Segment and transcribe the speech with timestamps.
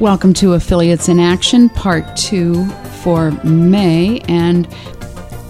[0.00, 2.66] Welcome to Affiliates in Action, Part 2
[3.02, 4.20] for May.
[4.28, 4.66] And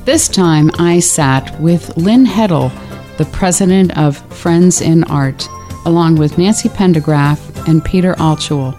[0.07, 2.73] this time I sat with Lynn Hedl,
[3.19, 5.47] the president of Friends in Art,
[5.85, 8.75] along with Nancy Pendergraph and Peter Altschul.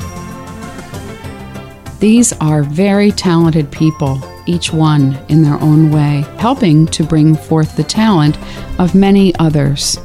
[2.00, 7.78] These are very talented people, each one in their own way, helping to bring forth
[7.78, 8.40] the talent
[8.80, 10.00] of many others.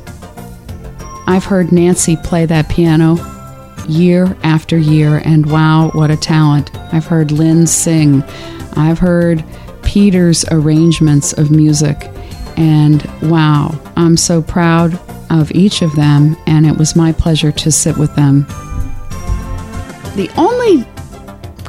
[1.26, 3.16] I've heard Nancy play that piano
[3.88, 6.74] year after year, and wow, what a talent.
[6.92, 8.22] I've heard Lynn sing.
[8.76, 9.44] I've heard
[9.82, 12.10] Peter's arrangements of music,
[12.56, 14.98] and wow, I'm so proud
[15.30, 18.46] of each of them, and it was my pleasure to sit with them.
[20.16, 20.86] The only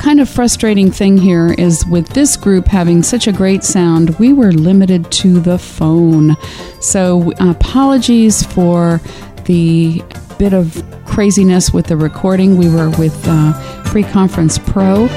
[0.06, 4.34] kind of frustrating thing here is with this group having such a great sound, we
[4.34, 6.36] were limited to the phone.
[6.80, 9.02] So, apologies for
[9.46, 10.04] the
[10.38, 12.58] bit of craziness with the recording.
[12.58, 13.54] We were with uh,
[13.86, 15.08] Preconference Pro,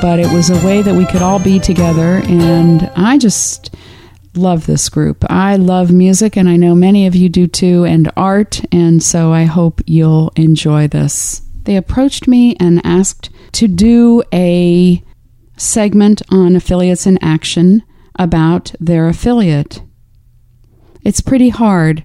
[0.00, 3.74] but it was a way that we could all be together, and I just
[4.34, 5.24] love this group.
[5.28, 9.32] I love music, and I know many of you do too, and art, and so
[9.32, 11.42] I hope you'll enjoy this.
[11.64, 15.02] They approached me and asked to do a
[15.56, 17.82] segment on affiliates in action
[18.18, 19.82] about their affiliate.
[21.04, 22.04] It's pretty hard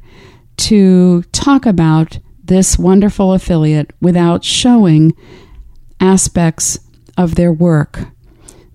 [0.57, 5.13] to talk about this wonderful affiliate without showing
[5.99, 6.79] aspects
[7.17, 8.07] of their work.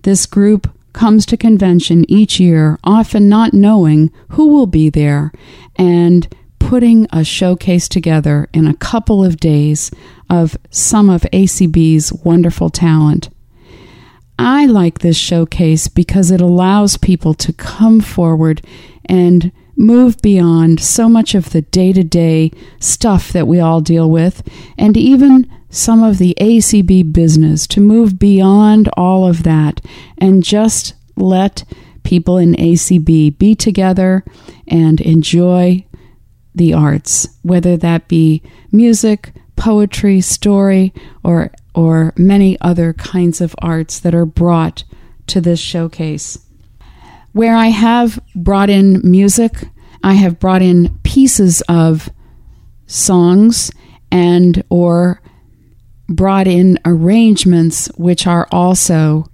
[0.03, 5.31] This group comes to convention each year, often not knowing who will be there,
[5.77, 6.27] and
[6.59, 9.91] putting a showcase together in a couple of days
[10.29, 13.29] of some of ACB's wonderful talent.
[14.37, 18.65] I like this showcase because it allows people to come forward
[19.05, 19.51] and
[19.81, 24.47] move beyond so much of the day to day stuff that we all deal with,
[24.77, 29.81] and even some of the ACB business, to move beyond all of that
[30.17, 31.63] and just let
[32.03, 34.23] people in ACB be together
[34.67, 35.85] and enjoy
[36.53, 38.41] the arts, whether that be
[38.71, 44.83] music, poetry, story, or, or many other kinds of arts that are brought
[45.27, 46.39] to this showcase.
[47.31, 49.53] Where I have brought in music,
[50.03, 52.09] I have brought in pieces of
[52.87, 53.71] songs
[54.11, 55.21] and or
[56.07, 59.25] brought in arrangements which are also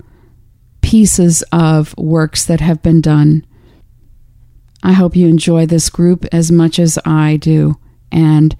[0.81, 3.45] pieces of works that have been done.
[4.83, 7.75] I hope you enjoy this group as much as I do
[8.11, 8.55] and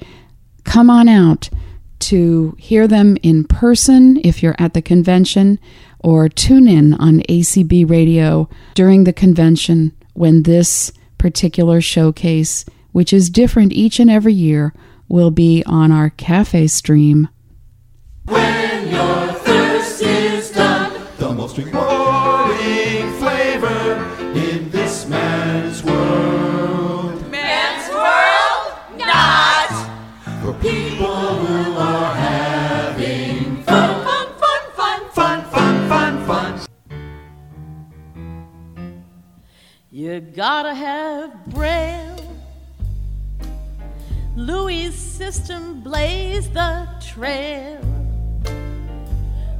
[0.63, 1.49] come on out
[1.99, 5.59] to hear them in person if you're at the convention
[5.99, 13.29] or tune in on ACB radio during the convention when this particular showcase, which is
[13.29, 14.73] different each and every year,
[15.07, 17.29] will be on our cafe stream.
[18.25, 21.57] When your thirst is done, the most
[40.17, 42.35] You gotta have braille.
[44.35, 47.77] Louis' system blazed the trail.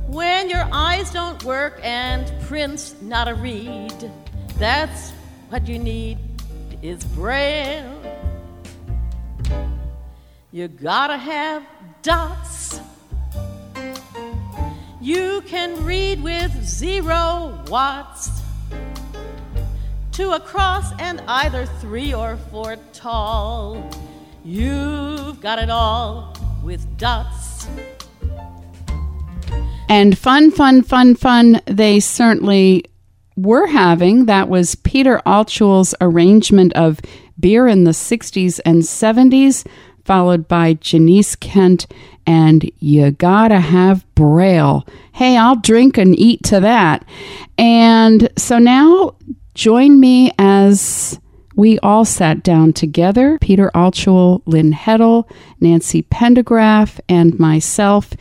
[0.08, 4.12] When your eyes don't work and print's not a read,
[4.58, 5.12] that's
[5.50, 6.18] what you need
[6.82, 8.02] is braille.
[10.52, 11.62] You gotta have
[12.02, 12.80] dots.
[15.00, 18.37] You can read with zero watts
[20.18, 23.88] two across and either three or four tall.
[24.44, 27.68] You've got it all with dots.
[29.90, 32.86] And fun, fun, fun, fun, they certainly
[33.36, 34.26] were having.
[34.26, 37.00] That was Peter Altschul's arrangement of
[37.40, 39.68] Beer in the 60s and 70s,
[40.04, 41.86] followed by Janice Kent
[42.26, 44.84] and You Gotta Have Braille.
[45.12, 47.06] Hey, I'll drink and eat to that.
[47.60, 49.14] And so now
[49.58, 51.20] join me as
[51.56, 58.14] we all sat down together Peter Altschul, Lynn Hedl, Nancy Pendergraph, and myself.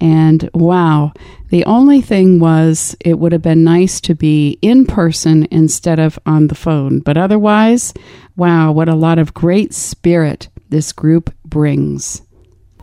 [0.00, 1.12] And wow,
[1.50, 6.18] the only thing was it would have been nice to be in person instead of
[6.26, 7.00] on the phone.
[7.00, 7.92] But otherwise,
[8.36, 12.22] wow, what a lot of great spirit this group brings.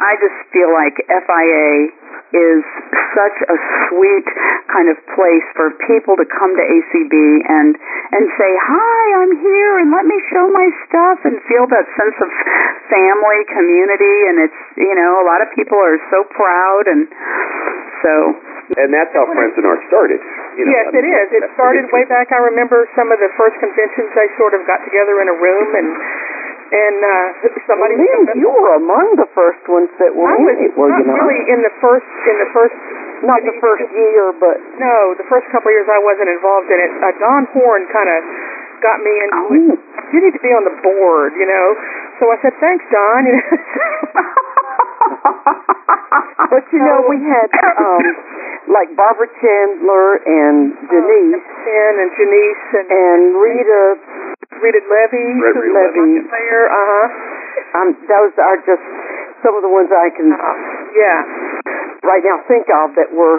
[0.01, 2.00] I just feel like FIA
[2.31, 2.63] is
[3.15, 3.57] such a
[3.87, 4.27] sweet
[4.71, 7.15] kind of place for people to come to ACB
[7.47, 7.75] and
[8.15, 12.17] and say, "Hi, I'm here and let me show my stuff" and feel that sense
[12.23, 12.29] of
[12.87, 17.07] family, community and it's, you know, a lot of people are so proud and
[18.01, 18.33] So
[18.81, 20.19] And that's how Friends in Art started.
[20.55, 21.27] You know, yes, I mean, it is.
[21.37, 22.31] It started way back.
[22.31, 24.07] I remember some of the first conventions.
[24.15, 25.87] They sort of got together in a room and
[26.71, 27.99] and uh, somebody.
[27.99, 31.19] Lynn, you were among the first ones that were I in it, were you not?
[31.19, 32.75] really in the first in the first.
[33.21, 36.79] Not the first year, but No, the first couple of years I wasn't involved in
[36.81, 36.89] it.
[37.05, 38.17] Uh, Don Horn kind of
[38.81, 39.77] got me into it.
[39.77, 40.09] Oh.
[40.09, 41.67] You need to be on the board, you know.
[42.17, 43.21] So I said, thanks, Don.
[46.51, 47.47] But you know we had
[47.79, 48.03] um
[48.67, 53.85] like Barbara Chandler and Denise and and Janice and and Rita
[54.61, 56.21] Rita Levy, Rita who Levy.
[56.21, 56.29] was.
[56.29, 57.07] Uh huh.
[57.81, 58.85] um those are just
[59.41, 60.55] some of the ones I can Uh,
[60.93, 61.19] yeah.
[62.05, 63.37] right now think of that were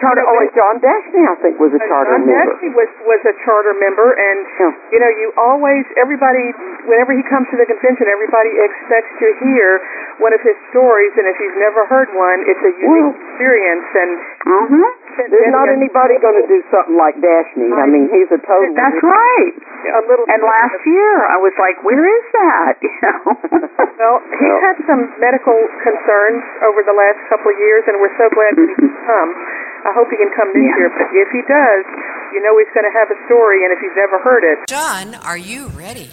[0.00, 2.56] charter oh and John Dashney I think was a charter John member.
[2.56, 4.72] Dashney was was a charter member, and Yeah.
[4.96, 6.50] you know, you always everybody
[6.88, 9.80] whenever he comes to the convention, everybody expects to hear
[10.18, 13.86] one of his stories, and if you've never heard one, it's a unique Well- experience.
[13.94, 14.10] And
[14.48, 14.84] mhm.
[15.20, 17.68] There's not anybody going to do something like Dashney.
[17.76, 18.72] I mean, he's a total.
[18.74, 19.52] That's right.
[19.90, 20.24] a little.
[20.32, 22.74] And last year I was like, where is that?
[22.90, 23.20] You know.
[24.00, 28.28] Well, he's had some medical concerns over the last couple of years, and we're so
[28.32, 29.30] glad that he can come.
[29.84, 30.76] I hope he can come this Yeah.
[30.78, 31.84] year, but if he does,
[32.34, 35.14] you know he's going to have a story, and if you've never heard it, John,
[35.26, 36.10] are you ready?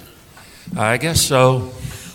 [0.78, 1.72] I guess so.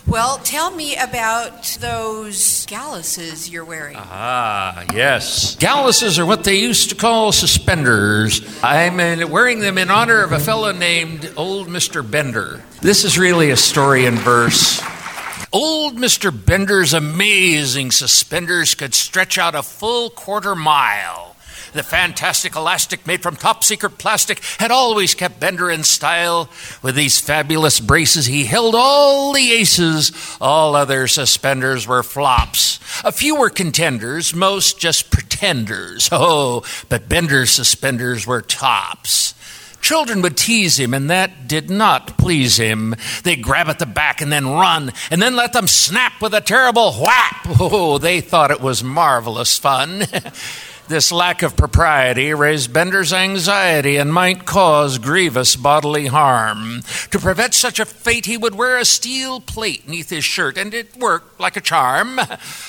[0.06, 3.96] Well, tell me about those galluses you're wearing.
[3.96, 5.54] Ah, yes.
[5.56, 8.42] Galluses are what they used to call suspenders.
[8.64, 8.96] I'm
[9.30, 12.02] wearing them in honor of a fellow named Old Mr.
[12.08, 12.62] Bender.
[12.80, 14.82] This is really a story in verse.
[15.52, 16.32] Old Mr.
[16.32, 21.31] Bender's amazing suspenders could stretch out a full quarter mile.
[21.72, 26.50] The fantastic elastic made from top secret plastic had always kept Bender in style.
[26.82, 30.12] With these fabulous braces, he held all the aces.
[30.40, 32.78] All other suspenders were flops.
[33.04, 36.08] A few were contenders, most just pretenders.
[36.24, 39.34] Oh, but Bender's suspenders were tops.
[39.80, 42.94] Children would tease him, and that did not please him.
[43.24, 46.40] They'd grab at the back and then run, and then let them snap with a
[46.40, 47.46] terrible whap.
[47.60, 50.04] Oh, they thought it was marvelous fun.
[50.92, 56.82] This lack of propriety raised Bender's anxiety and might cause grievous bodily harm.
[57.12, 60.74] To prevent such a fate, he would wear a steel plate neath his shirt, and
[60.74, 62.20] it worked like a charm.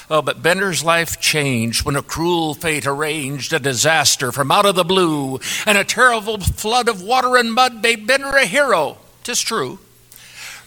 [0.10, 4.75] Oh, but Bender's life changed when a cruel fate arranged a disaster from out of
[4.75, 9.00] the blue, and a terrible flood of water and mud made Bender a hero.
[9.24, 9.80] Tis true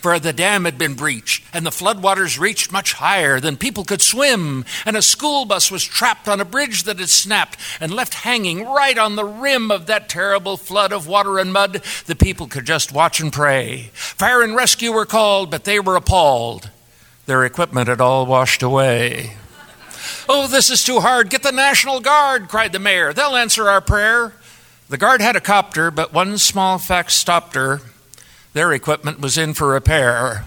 [0.06, 4.00] for the dam had been breached, and the floodwaters reached much higher than people could
[4.00, 8.14] swim, and a school bus was trapped on a bridge that had snapped and left
[8.14, 11.82] hanging right on the rim of that terrible flood of water and mud.
[12.06, 13.91] The people could just watch and pray.
[13.94, 16.70] Fire and rescue were called, but they were appalled.
[17.26, 19.32] Their equipment had all washed away.
[20.29, 21.31] Oh, this is too hard.
[21.31, 23.12] Get the National Guard, cried the mayor.
[23.12, 24.35] They'll answer our prayer.
[24.88, 27.81] The guard had a copter, but one small fact stopped her.
[28.56, 30.47] Their equipment was in for repair.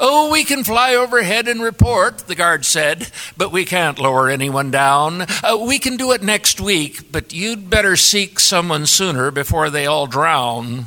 [0.00, 4.70] Oh, we can fly overhead and report, the guard said, but we can't lower anyone
[4.70, 5.26] down.
[5.44, 9.84] Uh, we can do it next week, but you'd better seek someone sooner before they
[9.84, 10.86] all drown.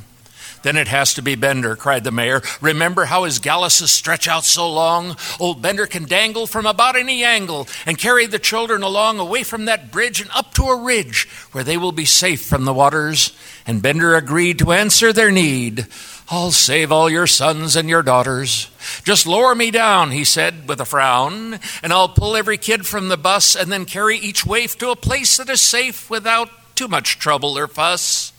[0.63, 2.41] Then it has to be Bender, cried the mayor.
[2.61, 5.17] Remember how his galluses stretch out so long?
[5.39, 9.65] Old Bender can dangle from about any angle and carry the children along away from
[9.65, 13.37] that bridge and up to a ridge where they will be safe from the waters.
[13.67, 15.87] And Bender agreed to answer their need.
[16.29, 18.69] I'll save all your sons and your daughters.
[19.03, 23.09] Just lower me down, he said with a frown, and I'll pull every kid from
[23.09, 26.87] the bus and then carry each waif to a place that is safe without too
[26.87, 28.31] much trouble or fuss.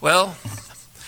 [0.00, 0.36] Well,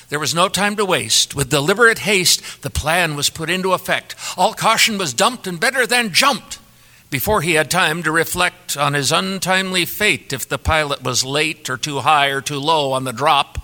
[0.09, 1.35] there was no time to waste.
[1.35, 4.15] With deliberate haste, the plan was put into effect.
[4.37, 6.59] All caution was dumped, and better than jumped.
[7.11, 11.69] Before he had time to reflect on his untimely fate if the pilot was late
[11.69, 13.59] or too high or too low on the drop.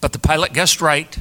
[0.00, 1.16] But the pilot guessed right,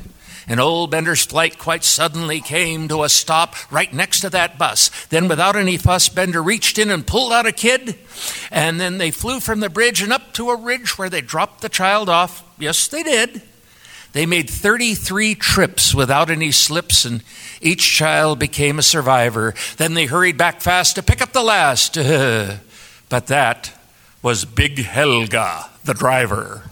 [0.49, 4.89] and old Bender's flight quite suddenly came to a stop right next to that bus.
[5.05, 7.95] Then, without any fuss, Bender reached in and pulled out a kid,
[8.49, 11.61] and then they flew from the bridge and up to a ridge where they dropped
[11.61, 12.43] the child off.
[12.57, 13.43] Yes, they did.
[14.11, 17.23] They made 33 trips without any slips, and
[17.61, 19.53] each child became a survivor.
[19.77, 21.93] Then they hurried back fast to pick up the last.
[23.09, 23.79] but that
[24.23, 26.63] was Big Helga, the driver.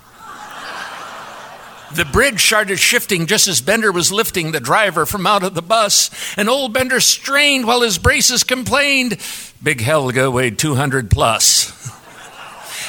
[1.93, 5.61] The bridge started shifting just as Bender was lifting the driver from out of the
[5.61, 9.17] bus, and old Bender strained while his braces complained.
[9.63, 11.73] Big Helga weighed 200 plus.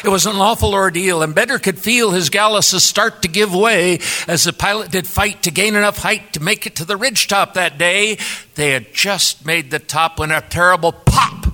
[0.05, 3.99] It was an awful ordeal, and Bender could feel his galluses start to give way
[4.29, 7.27] as the pilot did fight to gain enough height to make it to the ridge
[7.27, 8.19] top that day.
[8.55, 11.47] They had just made the top when a terrible pop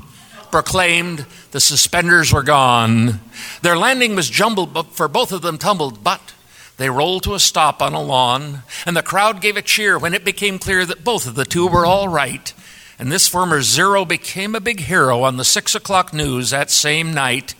[0.50, 3.20] proclaimed the suspenders were gone.
[3.62, 6.33] Their landing was jumbled, but for both of them tumbled, but
[6.76, 10.14] they rolled to a stop on a lawn, and the crowd gave a cheer when
[10.14, 12.52] it became clear that both of the two were all right.
[12.98, 17.14] And this former Zero became a big hero on the six o'clock news that same
[17.14, 17.54] night,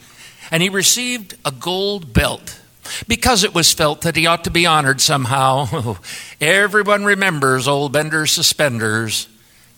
[0.50, 2.61] and he received a gold belt
[3.09, 5.97] because it was felt that he ought to be honored somehow.
[6.40, 9.28] Everyone remembers old Bender's suspenders.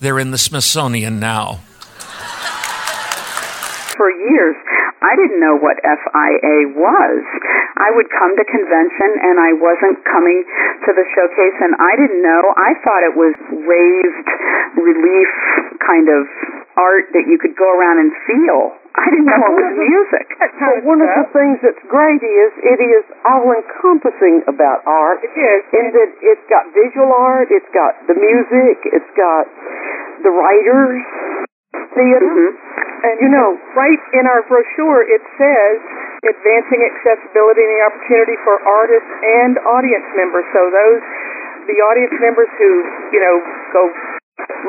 [0.00, 1.60] They're in the Smithsonian now.
[3.96, 4.56] For years,
[5.06, 7.22] I didn't know what FIA was.
[7.78, 10.42] I would come to convention and I wasn't coming
[10.82, 12.42] to the showcase and I didn't know.
[12.58, 14.28] I thought it was raised
[14.82, 15.30] relief
[15.78, 16.26] kind of
[16.74, 18.74] art that you could go around and feel.
[18.98, 20.26] I didn't know it was music.
[20.40, 25.22] But one of the things that's great is it is all encompassing about art.
[25.22, 25.60] It is.
[25.70, 29.46] In that it's got visual art, it's got the music, it's got
[30.24, 31.04] the writers,
[31.94, 32.26] theater.
[32.26, 32.65] Mm-hmm.
[33.04, 35.76] And you know, right in our brochure, it says
[36.24, 39.12] advancing accessibility and the opportunity for artists
[39.42, 40.46] and audience members.
[40.56, 41.02] So those,
[41.68, 42.70] the audience members who,
[43.12, 43.36] you know,
[43.74, 43.82] go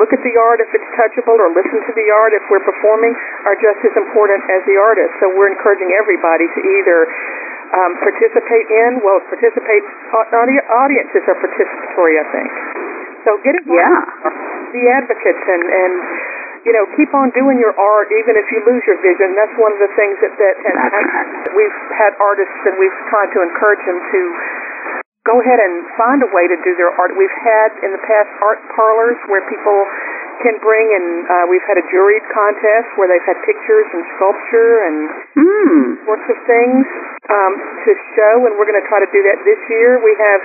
[0.00, 3.12] look at the art if it's touchable or listen to the art if we're performing
[3.44, 5.12] are just as important as the artist.
[5.20, 6.98] So we're encouraging everybody to either
[7.76, 9.84] um, participate in, well, participate,
[10.32, 12.50] audi- audiences are participatory, I think.
[13.26, 13.76] So get involved.
[13.76, 14.72] Yeah.
[14.72, 15.92] Be advocates and, and
[16.68, 19.32] you know, keep on doing your art even if you lose your vision.
[19.40, 21.48] That's one of the things that, that That's right.
[21.56, 24.20] we've had artists and we've tried to encourage them to
[25.24, 27.16] go ahead and find a way to do their art.
[27.16, 29.80] We've had in the past art parlors where people
[30.44, 34.72] can bring and uh, we've had a juried contest where they've had pictures and sculpture
[34.84, 34.96] and
[35.38, 36.02] Hmm.
[36.04, 36.84] sorts of things
[37.30, 37.52] um,
[37.86, 39.98] to show, and we're going to try to do that this year.
[40.02, 40.40] We have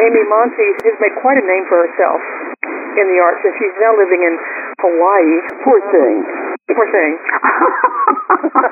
[0.00, 2.20] Amy Monty has made quite a name for herself
[2.96, 4.34] in the arts, and she's now living in
[4.78, 5.36] Hawaii.
[5.64, 6.16] Poor thing.
[6.68, 7.12] Poor thing.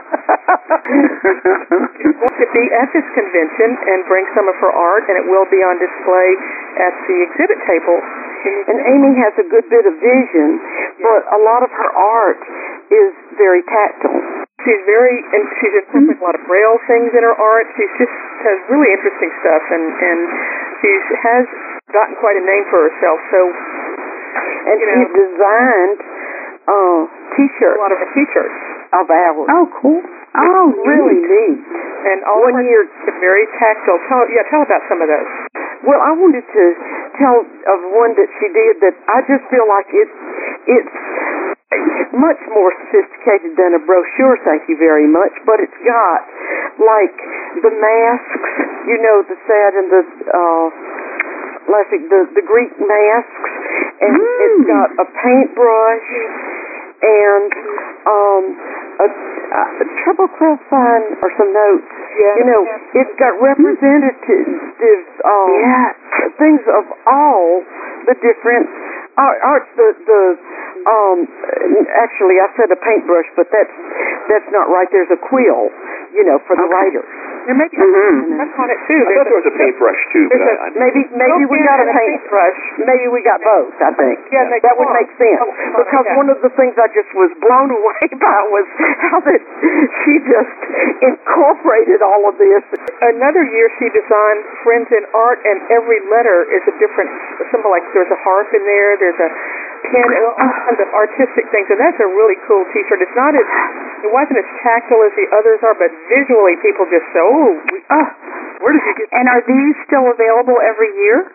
[0.84, 5.62] to be at this convention and bring some of her art, and it will be
[5.64, 6.28] on display
[6.82, 7.99] at the exhibit table.
[8.68, 10.61] And Amy has a good bit of vision,
[11.00, 12.42] but a lot of her art
[12.92, 14.44] is very tactile.
[14.64, 17.68] She's very, and she's incorporated a lot of braille things in her art.
[17.76, 18.12] She's just
[18.44, 20.20] has really interesting stuff, and and
[20.80, 21.44] she has
[21.92, 23.18] gotten quite a name for herself.
[23.28, 23.40] So,
[24.35, 25.99] And you know, she's designed
[26.64, 26.73] uh,
[27.05, 28.57] a T-shirts lot of her T-shirts.
[28.95, 29.49] of ours.
[29.53, 30.00] Oh, cool.
[30.35, 31.59] Oh, really neat.
[31.59, 31.61] neat.
[32.05, 33.99] And all One of her year- are very tactile.
[34.09, 35.31] Tell, yeah, tell about some of those.
[35.85, 36.64] Well, I wanted to
[37.21, 40.09] tell of one that she did that I just feel like it
[40.64, 40.97] it's
[42.17, 46.21] much more sophisticated than a brochure, thank you very much, but it's got
[46.81, 47.17] like
[47.61, 48.49] the masks,
[48.88, 50.67] you know, the sad and the uh
[51.69, 53.50] like the the Greek masks
[54.01, 56.09] and it's got a paintbrush
[57.05, 57.51] and
[58.09, 58.45] um
[59.05, 61.87] a, a treble clef sign or some notes.
[62.15, 62.35] Yeah.
[62.39, 62.63] You know,
[62.95, 65.95] it's got representative um, Yes.
[66.39, 67.63] things of all
[68.07, 68.71] the different
[69.19, 69.69] art, arts.
[69.75, 70.23] The the
[70.87, 71.19] um
[71.99, 73.75] actually I said a paintbrush, but that's
[74.31, 74.87] that's not right.
[74.95, 75.71] There's a quill,
[76.15, 77.11] you know, for the writers.
[77.45, 78.41] There may be Mhm.
[78.41, 79.01] that's on it too.
[79.05, 81.79] I thought there was a paintbrush too, but There's I, I, Maybe maybe we got
[81.81, 82.61] a paintbrush.
[82.81, 83.75] Maybe we got both.
[83.85, 84.19] I think.
[84.33, 85.53] Yeah, they that would make sense Oh,
[85.85, 86.17] because yeah.
[86.17, 88.67] one of the things I just was blown away by was
[89.13, 89.43] how that
[90.05, 90.59] she just
[91.05, 92.65] incorporated all of this.
[93.03, 97.11] Another year she designed Friends in Art, and every letter is a different
[97.53, 97.71] symbol.
[97.71, 99.29] Like there's a harp in there, there's a
[99.93, 101.67] pen, and all kinds of artistic things.
[101.69, 103.00] And that's a really cool T-shirt.
[103.05, 103.47] It's not as
[104.05, 107.79] it wasn't as tactile as the others are, but visually people just say, "Oh, we,
[107.88, 108.09] ah,
[108.61, 111.29] where did you get?" And are these still available every year?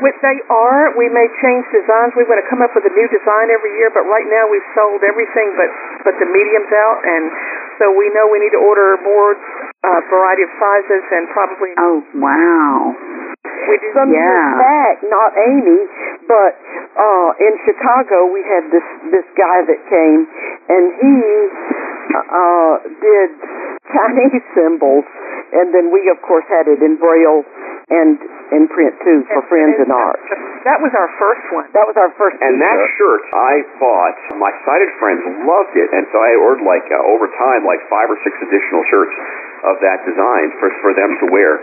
[0.00, 0.96] Which they are.
[0.96, 2.16] We may change designs.
[2.16, 4.64] We want to come up with a new design every year, but right now we've
[4.72, 5.68] sold everything but
[6.08, 7.24] but the mediums out, and
[7.76, 9.36] so we know we need to order more
[9.84, 12.96] uh, variety of sizes and probably Oh, wow.
[13.68, 13.88] We do.
[13.94, 14.20] Some Yeah.
[14.22, 15.80] years back, not Amy,
[16.28, 16.52] but
[16.96, 20.26] uh in Chicago we had this this guy that came
[20.68, 21.14] and he
[22.14, 23.30] uh did
[23.94, 25.06] Chinese symbols
[25.52, 27.42] and then we of course had it in braille
[27.90, 28.18] and
[28.54, 30.18] in print too for friends in art.
[30.66, 31.66] That was our first one.
[31.74, 33.22] That was our first and that t-shirt.
[33.22, 34.16] shirt I bought.
[34.38, 38.10] My sighted friends loved it, and so I ordered like uh, over time like five
[38.10, 39.14] or six additional shirts
[39.66, 41.58] of that design for for them to wear.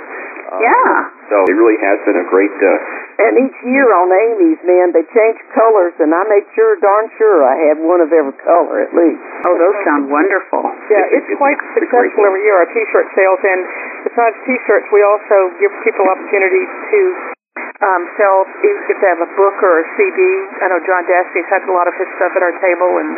[0.48, 1.12] Uh, Yeah.
[1.28, 2.52] So it really has been a great.
[2.64, 2.80] Uh,
[3.18, 7.44] And each year on Amy's, man, they change colors, and I made sure, darn sure,
[7.44, 9.20] I had one of every color at least.
[9.50, 10.64] Oh, those sound wonderful.
[10.90, 13.40] Yeah, It's- it's, it's- quite it's successful every year, our T-shirt sales.
[13.44, 13.66] And
[14.06, 17.00] besides T-shirts, we also give people opportunity to
[17.82, 20.18] um, sell if if they have a book or a CD.
[20.62, 23.10] I know John Dashney's had a lot of his stuff at our table, and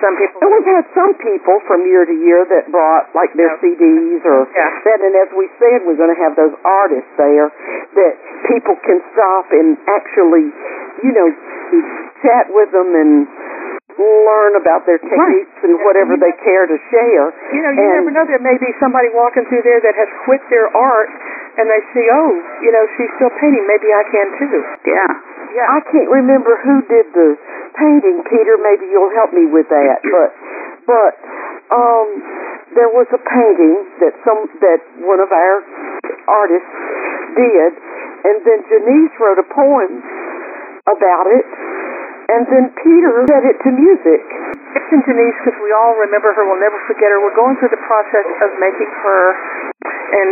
[0.00, 0.38] some people.
[0.44, 4.46] And we've had some people from year to year that brought like their CDs or
[4.54, 4.70] Yeah.
[4.84, 5.00] that.
[5.00, 7.48] And as we said, we're going to have those artists there
[7.96, 8.12] that
[8.48, 10.52] people can stop and actually,
[11.02, 11.28] you know,
[12.22, 13.26] chat with them and
[13.96, 17.32] learn about their techniques and whatever they care to share.
[17.56, 18.24] You know, you And- never know.
[18.28, 21.08] There may be somebody walking through there that has quit their art,
[21.56, 23.64] and they see, oh, you know, she's still painting.
[23.64, 24.60] Maybe I can too.
[24.84, 25.08] Yeah.
[25.56, 25.66] Yeah.
[25.72, 27.36] I can't remember who did the
[27.76, 28.60] painting, Peter.
[28.60, 30.00] Maybe you'll help me with that.
[30.16, 30.30] But
[30.86, 31.12] but
[31.74, 32.08] um,
[32.78, 35.54] there was a painting that some that one of our
[36.30, 36.74] artists
[37.34, 37.72] did,
[38.22, 39.98] and then Janice wrote a poem
[40.86, 41.42] about it,
[42.26, 44.22] and then Peter set it to music.
[44.76, 46.42] It's in Denise because we all remember her.
[46.44, 47.18] We'll never forget her.
[47.22, 49.22] We're going through the process of making her,
[49.86, 50.30] and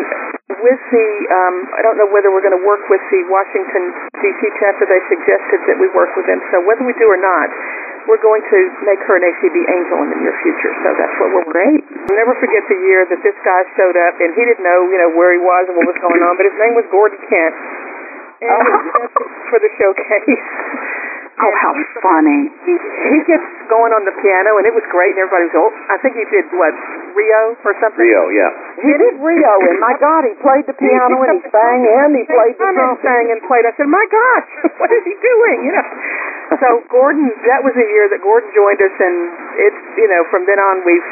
[0.61, 4.41] with the, um, I don't know whether we're going to work with the Washington D.C.
[4.61, 4.85] chapter.
[4.91, 6.43] They suggested that we work with them.
[6.53, 7.49] So whether we do or not,
[8.11, 10.73] we're going to make her an ACB angel in the near future.
[10.85, 11.81] So that's what we're Great.
[12.11, 14.99] I'll never forget the year that this guy showed up, and he didn't know, you
[15.01, 17.55] know, where he was and what was going on, but his name was Gordon Kent.
[18.45, 19.09] And Oh.
[19.49, 20.45] for the showcase.
[21.35, 22.47] Oh, how funny.
[22.62, 22.75] He,
[23.11, 25.99] he gets going on the piano, and it was great, and everybody was, oh, I
[25.99, 26.71] think he did, what,
[27.19, 27.99] Rio or something?
[27.99, 28.50] Rio, yeah.
[28.79, 32.23] He did Rio, and my God, he played the piano and he sang and he
[32.26, 33.03] played the and trumpet.
[33.03, 33.67] sang and played.
[33.67, 34.47] I said, my gosh,
[34.83, 35.59] what is he doing?
[35.67, 35.87] You know.
[36.59, 39.17] So Gordon, that was a year that Gordon joined us, and
[39.59, 41.09] it's you know from then on we've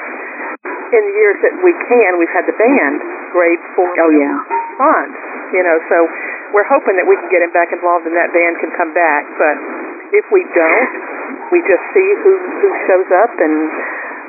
[0.93, 2.99] in the years that we can we've had the band
[3.33, 4.37] grade for Oh, yeah.
[4.79, 5.07] fun.
[5.57, 5.97] You know, so
[6.53, 9.25] we're hoping that we can get him back involved and that band can come back.
[9.41, 9.57] But
[10.13, 10.93] if we don't,
[11.51, 13.57] we just see who who shows up and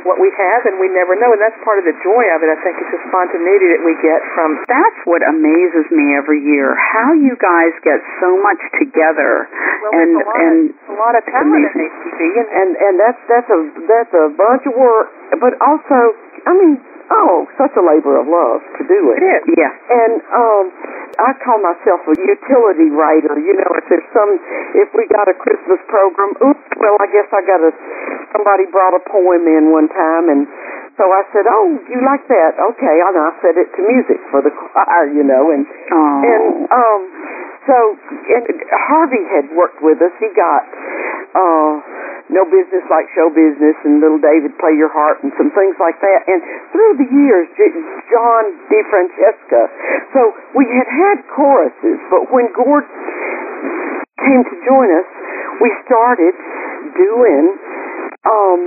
[0.04, 1.32] what we have, and we never know.
[1.32, 2.52] And that's part of the joy of it.
[2.52, 6.76] I think it's the spontaneity that we get from That's what amazes me every year.
[6.76, 10.56] How you guys get so much together Well, and a lot, and
[10.92, 11.88] a lot of talent in.
[11.88, 15.08] ACB, and, and and that's that's a that's a bunch of work,
[15.40, 15.98] but also,
[16.48, 19.20] I mean, oh, such a labor of love to do it.
[19.20, 19.44] it is.
[19.60, 19.72] yeah.
[19.72, 20.66] And um,
[21.20, 23.36] I call myself a utility writer.
[23.40, 24.32] You know, if there's some,
[24.80, 27.72] if we got a Christmas program, oops, well, I guess I got a.
[28.34, 30.50] Somebody brought a poem in one time, and
[30.98, 32.58] so I said, "Oh, you like that?
[32.58, 36.18] Okay." And I set it to music for the choir, you know, and Oh.
[36.26, 37.02] and um,
[37.70, 37.76] so
[38.34, 38.44] and
[38.90, 40.10] Harvey had worked with us.
[40.18, 40.66] He got
[41.38, 41.74] uh,
[42.34, 46.02] no business like show business, and little David play your heart, and some things like
[46.02, 46.26] that.
[46.28, 46.42] And
[46.74, 47.46] through the years,
[48.10, 48.44] John
[48.74, 49.62] DeFrancesca.
[50.18, 50.22] So
[50.58, 52.86] we had had choruses, but when Gord
[54.26, 55.10] came to join us,
[55.62, 56.34] we started
[56.98, 57.44] doing
[58.26, 58.62] um,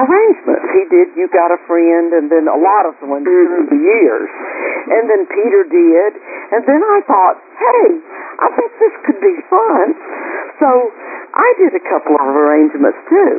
[0.00, 0.64] arrangements.
[0.72, 4.30] He did "You Got a Friend," and then a lot of ones through the years,
[4.90, 6.10] and then Peter did,
[6.52, 7.84] and then I thought, hey,
[8.40, 9.86] I think this could be fun.
[10.60, 10.68] So
[11.34, 13.32] I did a couple of arrangements too.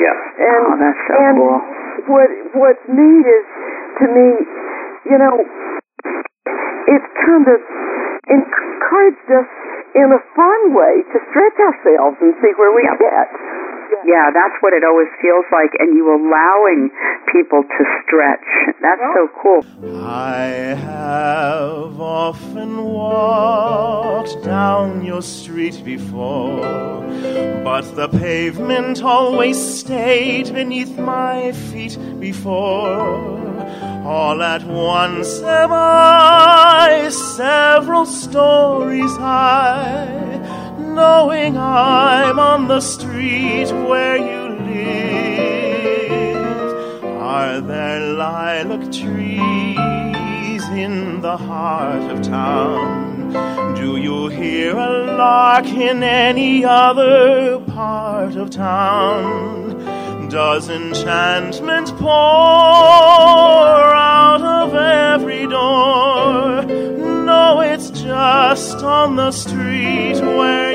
[0.00, 0.12] Yeah.
[0.44, 1.58] And, Oh, that's so and cool.
[2.12, 3.46] What What's neat is,
[4.00, 4.28] to me,
[5.08, 5.34] you know,
[6.88, 7.60] it's kind of
[8.28, 9.48] encouraged us
[9.96, 13.28] in a fun way to stretch ourselves and see where we get.
[14.04, 16.90] Yeah, that's what it always feels like, and you allowing
[17.32, 18.46] people to stretch.
[18.80, 19.62] That's so cool.
[20.04, 26.60] I have often walked down your street before,
[27.62, 33.38] but the pavement always stayed beneath my feet before.
[34.04, 40.39] All at once am I several stories high,
[41.00, 46.02] knowing I'm on the street where you live.
[47.34, 53.32] Are there lilac trees in the heart of town?
[53.80, 60.28] Do you hear a lark in any other part of town?
[60.28, 63.94] Does enchantment pour
[64.26, 66.62] out of every door?
[67.30, 70.69] No, it's just on the street where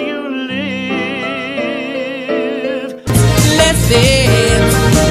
[3.87, 5.04] Let's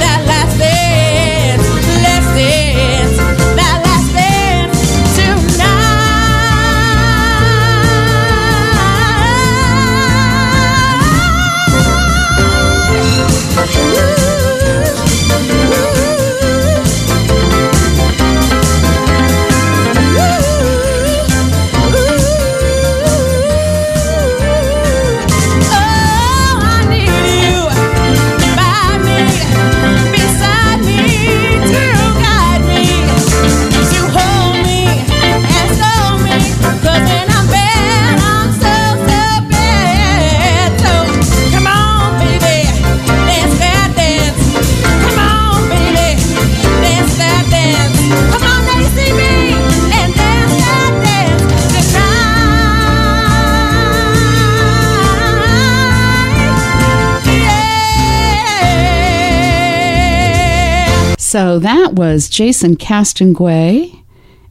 [61.34, 63.90] So that was Jason Castonguay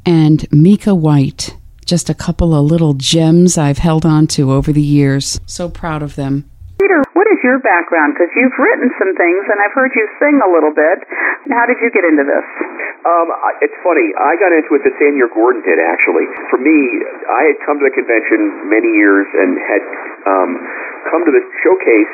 [0.04, 1.56] and Mika White.
[1.88, 5.40] Just a couple of little gems I've held on to over the years.
[5.48, 6.44] So proud of them.
[6.84, 8.20] Peter, what is your background?
[8.20, 11.08] Because you've written some things, and I've heard you sing a little bit.
[11.56, 12.48] How did you get into this?
[13.08, 13.32] Um,
[13.64, 14.12] it's funny.
[14.20, 16.28] I got into it the same year Gordon did, actually.
[16.52, 16.76] For me,
[17.32, 19.84] I had come to the convention many years and had
[20.28, 20.60] um,
[21.08, 22.12] come to the showcase,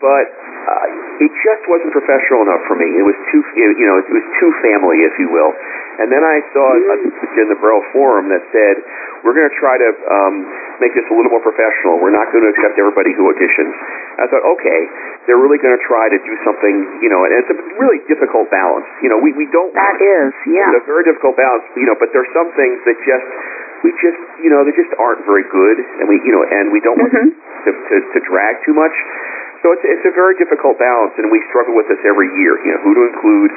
[0.00, 2.88] but uh, it just wasn't professional enough for me.
[2.96, 5.52] It was too, you know, it was too family, if you will.
[6.00, 8.80] And then I saw a message in the Braille Forum that said,
[9.20, 10.48] we're going to try to um,
[10.80, 12.00] make this a little more professional.
[12.00, 13.76] We're not going to accept everybody who auditions.
[14.16, 14.80] I thought, okay,
[15.28, 18.48] they're really going to try to do something, you know, and it's a really difficult
[18.48, 18.88] balance.
[19.04, 19.76] You know, we, we don't.
[19.76, 20.72] That is, yeah.
[20.72, 23.28] It's a very difficult balance, you know, but there's some things that just,
[23.84, 26.80] we just, you know, they just aren't very good, and we, you know, and we
[26.80, 27.32] don't want Mm-hmm.
[27.66, 28.94] to, to, to drag too much.
[29.60, 32.56] So it's, it's a very difficult balance, and we struggle with this every year.
[32.64, 33.50] You know, who to include.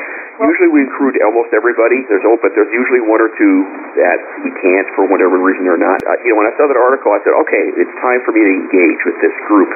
[0.44, 2.04] usually we include almost everybody.
[2.12, 3.56] There's oh, but there's usually one or two
[4.04, 6.04] that we can't for whatever reason or not.
[6.04, 8.44] Uh, you know, when I saw that article, I said, okay, it's time for me
[8.44, 9.72] to engage with this group.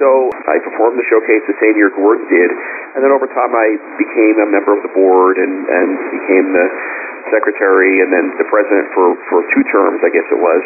[0.00, 2.50] So I performed the showcase the same year Gordon did,
[2.96, 6.66] and then over time I became a member of the board and and became the
[7.32, 10.62] secretary and then the president for for two terms, I guess it was.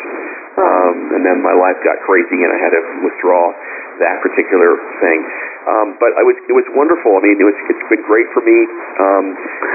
[0.60, 3.54] Um, and then my life got crazy, and I had to withdraw
[4.02, 5.20] that particular thing.
[5.68, 7.14] Um, but I was it was wonderful.
[7.16, 8.58] I mean, it was it's been great for me
[8.98, 9.24] um,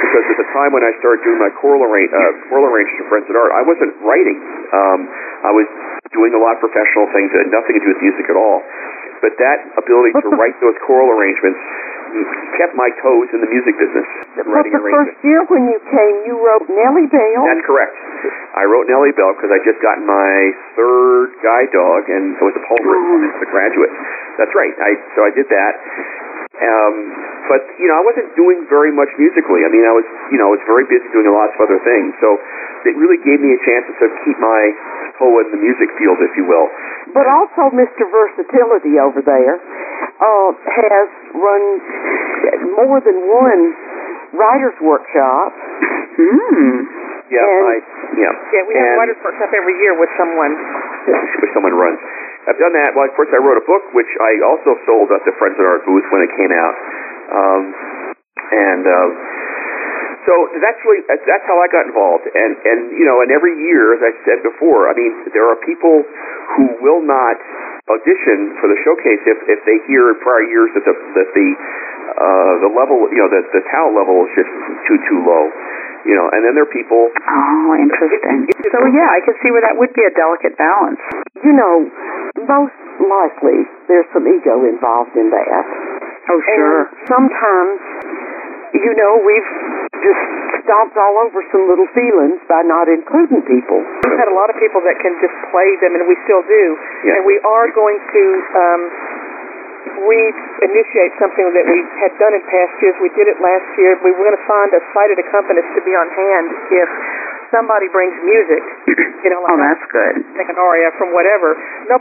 [0.04, 3.08] because at the time when I started doing my choral arrange uh, choral arrangements for
[3.14, 4.38] Friends in Art, I wasn't writing.
[4.74, 5.00] Um,
[5.46, 5.70] I was
[6.12, 8.66] doing a lot of professional things that had nothing to do with music at all.
[9.24, 11.58] But that ability to write those choral arrangements
[12.60, 14.08] kept my toes in the music business.
[14.36, 17.44] But the first year when you came, you wrote Nellie Bell.
[17.44, 17.96] That's correct.
[18.56, 22.56] I wrote Nellie Bell because I just got my third guide dog, and it was
[22.56, 22.96] a Palmer
[23.28, 23.92] as a graduate.
[24.40, 24.76] That's right.
[24.80, 25.74] I so I did that.
[26.56, 26.96] Um,
[27.52, 29.68] but you know, I wasn't doing very much musically.
[29.68, 32.16] I mean, I was you know I was very busy doing lots of other things.
[32.24, 32.40] So
[32.88, 34.62] it really gave me a chance to sort of keep my
[35.20, 36.68] toe in the music field, if you will.
[37.12, 38.08] But also, Mr.
[38.08, 41.64] Versatility over there uh, has run
[42.80, 43.62] more than one
[44.36, 45.52] writer's workshop.
[46.16, 46.88] Hmm.
[47.32, 47.78] Yeah, And- I
[48.16, 48.34] yeah.
[48.54, 50.54] Yeah, we have And- writer's workshop every year with someone.
[51.42, 52.00] which someone runs.
[52.50, 52.94] I've done that.
[52.98, 55.66] Well, of course, I wrote a book which I also sold at the Friends at
[55.66, 56.76] Art booth when it came out,
[57.34, 57.62] um,
[58.54, 59.10] and uh,
[60.26, 62.26] so that's really that's that's how I got involved.
[62.34, 65.58] And and you know, and every year, as I said before, I mean, there are
[65.66, 66.06] people
[66.58, 67.38] who will not
[67.90, 71.48] audition for the showcase if if they hear in prior years that the that the
[72.16, 74.52] uh, the level, you know, the the talent level is just
[74.90, 75.46] too too low.
[76.06, 78.46] You know, and then there are people Oh, interesting.
[78.70, 81.02] So yeah, I could see where that would be a delicate balance.
[81.42, 81.90] You know,
[82.46, 85.66] most likely there's some ego involved in that.
[86.30, 86.86] Oh, sure.
[86.86, 87.82] And sometimes,
[88.78, 89.52] you know, we've
[89.98, 93.80] just stomped all over some little feelings by not including people.
[94.10, 96.64] We've had a lot of people that can just play them, and we still do.
[97.06, 97.16] Yeah.
[97.16, 98.24] And we are going to
[98.58, 98.82] um,
[100.10, 102.98] re-initiate something that we had done in past years.
[102.98, 103.96] We did it last year.
[104.02, 106.90] We were going to find a sighted accompanist to be on hand if
[107.54, 108.64] somebody brings music.
[109.26, 110.16] You know, Oh, like that's good.
[110.38, 111.58] like an aria from whatever.
[111.58, 111.98] To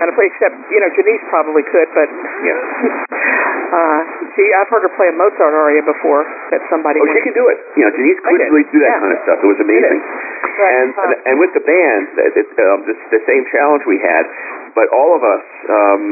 [0.00, 2.08] kind of play except you know Janice probably could, but
[2.40, 2.56] Yeah.
[3.76, 4.00] uh,
[4.32, 6.96] she I've heard her play a Mozart aria before that somebody.
[6.96, 7.58] Oh, went- she can do it.
[7.76, 9.00] You know, Denise could really do that Yeah.
[9.04, 9.38] kind of stuff.
[9.44, 10.00] It was amazing.
[10.00, 10.74] Right.
[10.80, 14.24] And Uh, and with the band, it, it, um, the, the same challenge we had,
[14.74, 16.02] but all of us, um,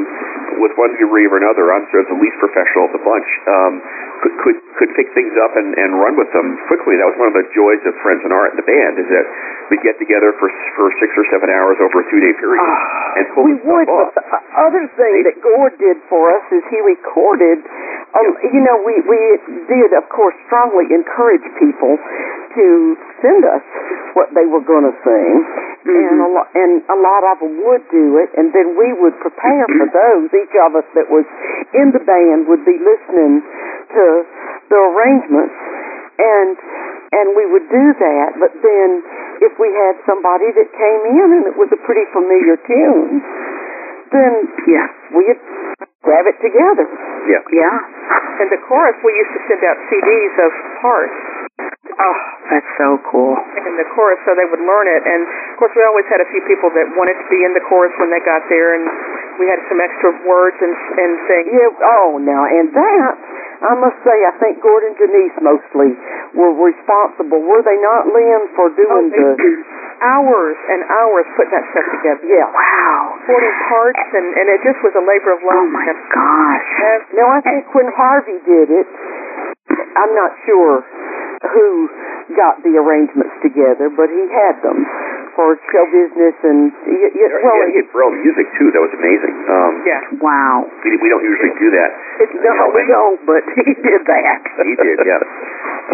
[0.63, 3.73] with one degree or another, I'm sort of the least professional of the bunch, um,
[4.23, 6.99] could could could pick things up and and run with them quickly.
[6.99, 9.27] That was one of the joys of Friends in Art and the band is that
[9.71, 12.63] we'd get together for for six or seven hours over a two day period
[13.19, 14.11] and pull we would, off.
[14.15, 17.63] but the other thing that Gord did for us is he recorded.
[18.17, 19.21] Um, you know, we we
[19.69, 21.95] did, of course, strongly encourage people
[22.57, 23.65] to send us
[24.15, 25.35] what they were going to sing,
[25.87, 26.27] and mm-hmm.
[26.27, 29.67] a lot and a lot of them would do it, and then we would prepare
[29.67, 30.27] for those.
[30.35, 31.27] Each of us that was
[31.75, 33.43] in the band would be listening
[33.95, 34.05] to
[34.71, 35.57] the arrangements,
[36.19, 36.55] and
[37.15, 38.29] and we would do that.
[38.37, 38.89] But then,
[39.41, 43.25] if we had somebody that came in and it was a pretty familiar tune,
[44.13, 44.33] then
[44.69, 44.89] Yeah.
[45.17, 45.41] we'd
[46.03, 46.87] grab it together.
[47.29, 47.45] Yeah.
[47.53, 47.79] Yeah.
[48.41, 51.17] And the chorus, we used to send out CDs of parts
[51.99, 52.17] Oh,
[52.55, 53.35] that's so cool.
[53.35, 55.03] in the chorus so they would learn it.
[55.03, 57.65] And of course, we always had a few people that wanted to be in the
[57.67, 58.87] chorus when they got there, and
[59.43, 61.49] we had some extra words and and things.
[61.51, 61.75] Yeah.
[61.75, 63.15] Oh, now and that
[63.59, 65.91] I must say, I think Gordon Janice mostly
[66.39, 69.51] were responsible, were they not, Lynn, for doing Oh, the?
[69.99, 72.23] Hours and hours putting that stuff together.
[72.23, 72.47] Yeah.
[72.47, 73.19] Wow.
[73.19, 75.59] Recording parts, and and it just was a labor of love.
[75.59, 76.71] Oh my gosh.
[77.19, 78.87] Now I think when Harvey did it,
[79.99, 80.87] I'm not sure
[81.43, 81.89] who
[82.35, 84.85] got the arrangements together, but he had them
[85.39, 88.69] for show business and y- y- well, yeah, he had braille music too.
[88.75, 89.35] That was amazing.
[89.47, 90.01] Um, Yeah.
[90.19, 90.67] Wow.
[90.83, 91.91] we, we don't usually do that.
[92.27, 94.41] it's no, we don't, but he did that.
[94.67, 95.23] He did, yeah.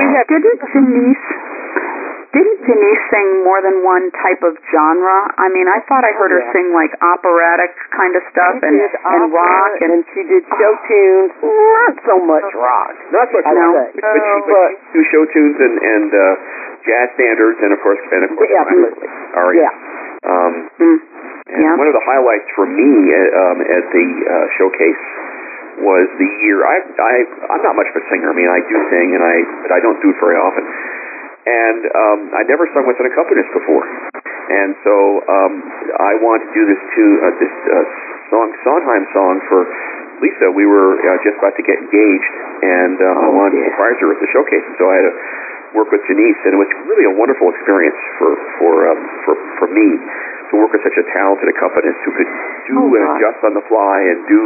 [0.00, 1.26] We had Didn't Denise
[2.34, 5.18] didn't Denise sing more than one type of genre?
[5.38, 6.52] I mean, I thought I heard her Yeah.
[6.52, 10.72] sing like operatic kind of stuff She and and rock and and she did show
[10.90, 11.30] tunes.
[11.40, 12.92] Not so much rock.
[13.14, 16.08] Not much I rock, but, but, she, but But she do show tunes and and
[16.10, 16.22] uh,
[16.84, 19.08] jazz standards, and of course, and of course, Yeah, absolutely.
[19.38, 19.62] aria.
[19.62, 20.98] yeah, Um, Mm.
[21.54, 21.76] and Yeah.
[21.78, 25.04] one of the highlights for me uh, um, at the uh, showcase
[25.86, 26.62] was the year.
[26.66, 27.14] I I
[27.50, 28.30] I'm not much of a singer.
[28.30, 30.64] I mean, I do sing, and I but I don't do it very often.
[31.44, 33.84] And um, I never sung with an accompanist before,
[34.48, 34.94] and so
[35.28, 35.52] um,
[36.00, 37.84] I wanted to do this to uh, this uh,
[38.32, 39.68] song Sondheim song for
[40.24, 40.48] Lisa.
[40.56, 42.32] We were uh, just about to get engaged,
[42.64, 44.64] and uh, I wanted to surprise her at the showcase.
[44.64, 45.14] And so I had to
[45.76, 49.68] work with Denise, and it was really a wonderful experience for for um, for for
[49.68, 49.84] me
[50.48, 52.30] to work with such a talented accompanist who could
[52.72, 54.40] do Oh, and adjust on the fly and do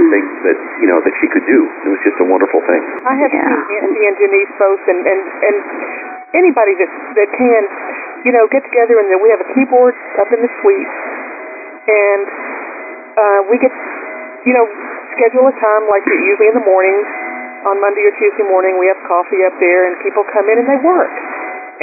[0.00, 1.60] the things that you know that she could do.
[1.84, 2.80] It was just a wonderful thing.
[3.04, 3.44] I have Yeah.
[3.68, 5.56] seen Nancy and Denise both, and and and
[6.34, 7.62] anybody that that can,
[8.24, 10.92] you know, get together and then we have a keyboard up in the suite,
[11.88, 12.24] and
[13.18, 13.72] uh, we get,
[14.48, 14.66] you know,
[15.16, 17.06] schedule a time like usually in the mornings
[17.68, 18.74] on Monday or Tuesday morning.
[18.80, 21.12] We have coffee up there, and people come in and they work,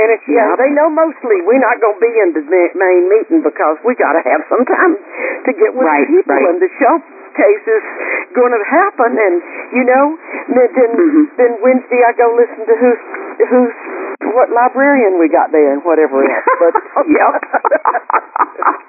[0.01, 0.57] and it's yeah.
[0.57, 2.43] They know mostly we're not going to be in the
[2.75, 4.93] main meeting because we got to have some time
[5.45, 6.49] to get with Right, people, right.
[6.51, 7.85] and the showcase is
[8.35, 9.15] going to happen.
[9.15, 9.35] And
[9.77, 10.05] you know,
[10.51, 11.23] then then, Mhm.
[11.37, 13.01] then Wednesday I go listen to who's
[13.47, 13.75] who's
[14.35, 16.45] what librarian we got there and whatever else.
[16.59, 17.33] But oh, yep.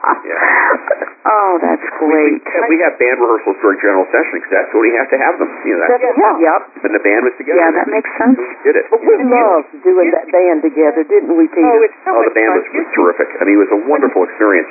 [1.27, 2.41] oh, that's great.
[2.45, 5.35] Yeah, we have band rehearsals during general session because that's when we have to have
[5.41, 5.51] them.
[5.65, 6.35] You know, that's yeah.
[6.41, 6.61] Yep.
[6.85, 7.59] when the band was together.
[7.61, 8.39] Yeah, that makes sense.
[8.39, 8.85] We did it.
[8.91, 11.67] But we loved doing that band together, didn't we, Peter?
[11.69, 12.61] oh, it's so Oh, the band fun.
[12.61, 13.29] was, was terrific.
[13.41, 14.69] I mean, it was a wonderful experience.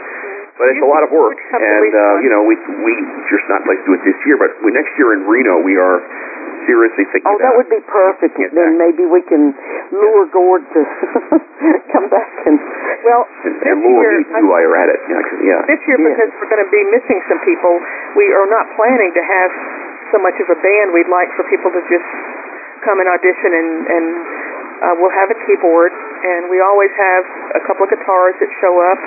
[0.60, 2.91] But it's a lot of work, and uh, you know, we we
[3.32, 5.80] just not like to do it this year, but we, next year in Reno, we
[5.80, 6.04] are
[6.67, 7.48] seriously thinking Oh, about.
[7.48, 8.36] that would be perfect.
[8.36, 8.91] Get Then back.
[8.91, 9.56] maybe we can
[9.95, 10.80] lure Gord to
[11.95, 12.60] come back and.
[13.08, 15.00] Well, and, this and Lou year, and me too while you're at it.
[15.08, 15.62] Yeah, 'cause- yeah.
[15.72, 16.12] this year Yeah.
[16.12, 17.80] because we're going to be missing some people,
[18.19, 19.50] we are not planning to have
[20.12, 20.91] so much of a band.
[20.91, 22.04] We'd like for people to just
[22.84, 24.06] come and audition, and and
[24.84, 25.95] uh, we'll have a keyboard,
[26.28, 27.24] and we always have
[27.56, 29.00] a couple of guitars that show up.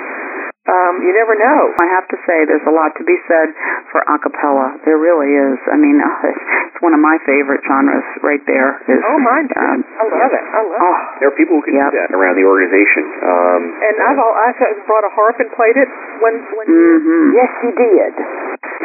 [0.63, 1.59] Um, you never know.
[1.75, 3.51] I have to say, there's a lot to be said
[3.91, 4.79] for a cappella.
[4.87, 5.59] There really is.
[5.67, 5.99] I mean,
[6.71, 8.79] it's one of my favorite genres right there.
[8.87, 9.59] Is, Oh, mine too.
[9.59, 10.39] um, I love it.
[10.39, 10.87] I love it.
[10.87, 11.91] oh, There are people who can Yep.
[11.91, 13.03] do that around the organization.
[13.27, 14.55] Um, And I've all, I've
[14.87, 15.89] brought a harp and played it
[16.23, 18.13] when when hmm Yes, you did.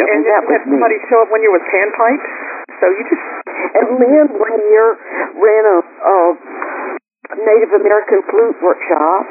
[0.02, 0.06] yep.
[0.18, 2.26] and that you was had somebody show up one year with panpipes.
[2.82, 3.22] So you just
[3.78, 4.86] And Lynn one year
[5.38, 6.16] ran a, a
[7.38, 9.22] Native American flute workshop.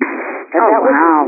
[0.00, 1.24] And Oh, that was, wow.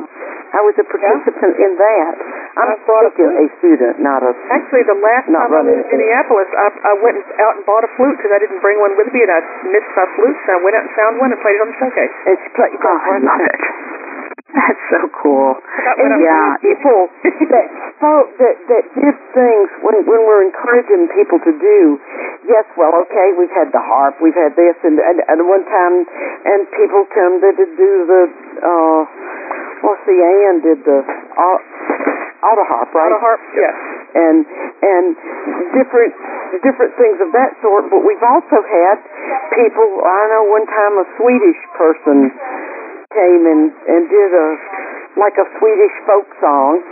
[0.54, 2.14] I was a participant in that.
[2.54, 4.30] I'm I a a student, not a.
[4.54, 5.82] Actually, the last time I was in.
[5.90, 9.10] Minneapolis, I, I went out and bought a flute because I didn't bring one with
[9.10, 11.58] me, and I missed my flute, so I went out and found one and played
[11.58, 12.14] it on the showcase.
[12.30, 12.78] And she played.
[12.78, 13.62] Oh, I love it.
[14.54, 15.58] That's so cool.
[15.98, 17.10] And yeah, yeah, people
[17.50, 17.66] that
[17.98, 21.98] spoke that that did things when when we're encouraging people to do.
[22.46, 26.06] Yes, well, okay, we've had the harp, we've had this, and and, and one time,
[26.46, 28.22] and people come to, to do the
[28.62, 29.00] uh,
[29.82, 31.58] what's the Ann did the uh,
[32.44, 33.10] auto harp, right?
[33.10, 33.74] On a harp, yes.
[34.14, 34.38] and
[34.84, 35.06] and
[35.74, 36.12] different
[36.62, 37.88] different things of that sort.
[37.90, 38.96] But we've also had
[39.56, 39.88] people.
[40.04, 42.30] I know one time a Swedish person
[43.10, 44.48] came and and did a
[45.16, 46.82] like a Swedish folk song,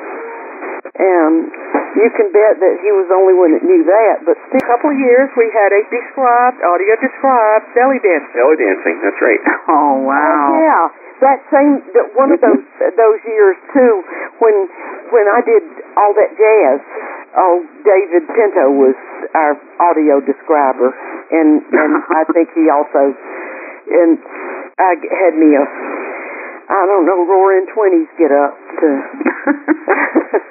[0.99, 1.51] and
[1.97, 4.25] you can bet that he was the only one that knew that.
[4.25, 8.25] But A couple of years, we had a described, audio described belly dance.
[8.33, 8.97] Belly dancing.
[9.05, 9.43] That's right.
[9.73, 10.53] Oh wow.
[10.53, 10.85] Oh, yeah,
[11.23, 12.61] that same that one of those
[13.03, 13.95] those years too
[14.43, 14.55] when
[15.15, 15.63] when I did
[15.97, 16.81] all that jazz.
[17.33, 18.93] Oh, David Pinto was
[19.33, 20.93] our audio describer,
[21.33, 23.17] and and I think he also
[23.89, 24.19] and
[24.77, 25.65] I g- had me a
[26.73, 28.53] I don't know roaring twenties get up
[28.83, 28.91] to.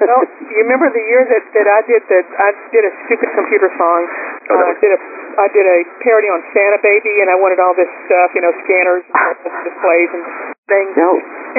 [0.02, 3.70] Well, you remember the year that that I did that I did a stupid computer
[3.78, 4.02] song.
[4.50, 5.00] Oh, uh, was- did a
[5.38, 8.52] I did a parody on Santa Baby, and I wanted all this stuff, you know,
[8.65, 10.24] scanners, and displays, and
[10.67, 10.91] things.
[10.98, 11.10] no,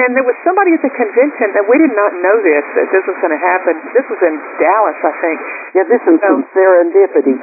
[0.05, 3.03] And there was somebody at the convention, and we did not know this that this
[3.07, 3.73] was going to happen.
[3.95, 5.37] This was in Dallas, I think.
[5.79, 7.35] yeah, this is some serendipity.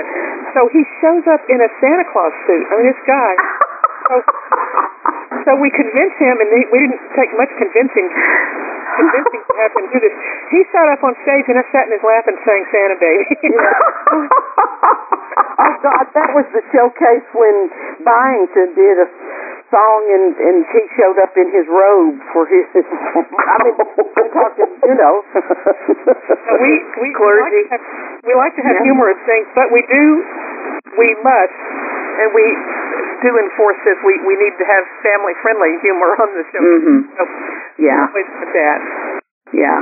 [0.54, 2.64] So he shows up in a Santa Claus suit.
[2.70, 3.32] I mean, this guy.
[4.10, 4.16] So,
[5.46, 8.06] so we convinced him, and we didn't take much convincing.
[8.90, 10.14] Convincing to have him do this.
[10.50, 13.24] He sat up on stage, and I sat in his lap and sang Santa Baby.
[14.50, 17.70] oh God, that was the showcase when
[18.02, 19.08] Byington did a
[19.70, 22.66] song and and he showed up in his robe for his.
[22.74, 25.22] I mean, I'm talking, you know.
[25.30, 27.70] So we we clergy.
[27.70, 27.82] like to have,
[28.26, 28.86] we like to have Yeah.
[28.90, 30.04] humorous things, but we do
[30.98, 31.54] we must
[32.20, 32.44] and we
[33.22, 33.96] do enforce this.
[34.04, 36.60] We we need to have family friendly humor on the show.
[36.62, 36.98] Mhm.
[37.16, 37.22] So
[37.78, 38.08] Yeah.
[38.12, 38.80] with that.
[39.52, 39.80] Yeah.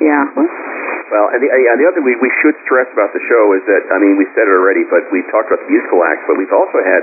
[0.00, 0.24] Yeah.
[0.34, 3.62] Well, and the, uh, the other thing we, we should stress about the show is
[3.68, 6.34] that, I mean, we said it already, but we talked about the musical acts, but
[6.40, 7.02] we've also had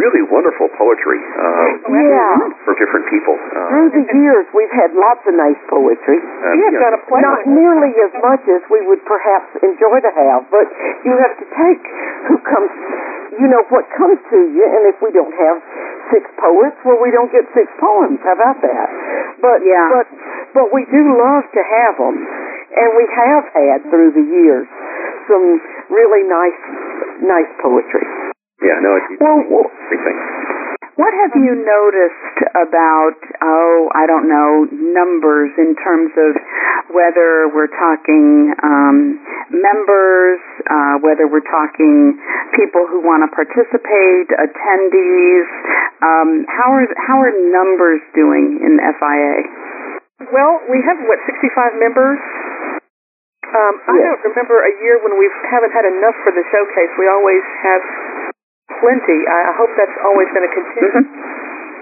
[0.00, 2.48] really wonderful poetry uh, Yeah.
[2.64, 3.36] from different people.
[3.36, 6.18] Uh, Through the years, we've had lots of nice poetry.
[6.20, 7.20] um, We have you know, a play.
[7.20, 10.66] Not nearly as much as we would perhaps enjoy to have, but
[11.04, 11.82] you have to take
[12.30, 12.70] who comes,
[13.36, 15.56] you know, what comes to you, and if we don't have
[16.10, 18.20] six poets, well, we don't get six poems.
[18.24, 18.88] How about that?
[19.44, 19.88] But, Yeah.
[19.92, 20.06] but,
[20.54, 24.66] but we do love to have them, and we have had through the years
[25.28, 25.60] some
[25.92, 26.60] really nice,
[27.22, 28.04] nice poetry.
[28.62, 30.18] Yeah, no, it's, it's Well, a big thing.
[31.00, 36.36] What have you noticed about, oh, I don't know, numbers in terms of
[36.92, 39.16] whether we're talking um,
[39.48, 40.36] members,
[40.68, 42.20] uh, whether we're talking
[42.52, 45.48] people who want to participate, attendees?
[46.04, 49.36] Um, how are how are numbers doing in FIA?
[50.28, 52.20] Well, we have what, 65 members?
[53.52, 54.04] Um, I Yes.
[54.16, 56.88] don't remember a year when we haven't had enough for the showcase.
[56.96, 57.82] We always have
[58.80, 59.18] plenty.
[59.26, 61.04] I, hope that's always going to continue.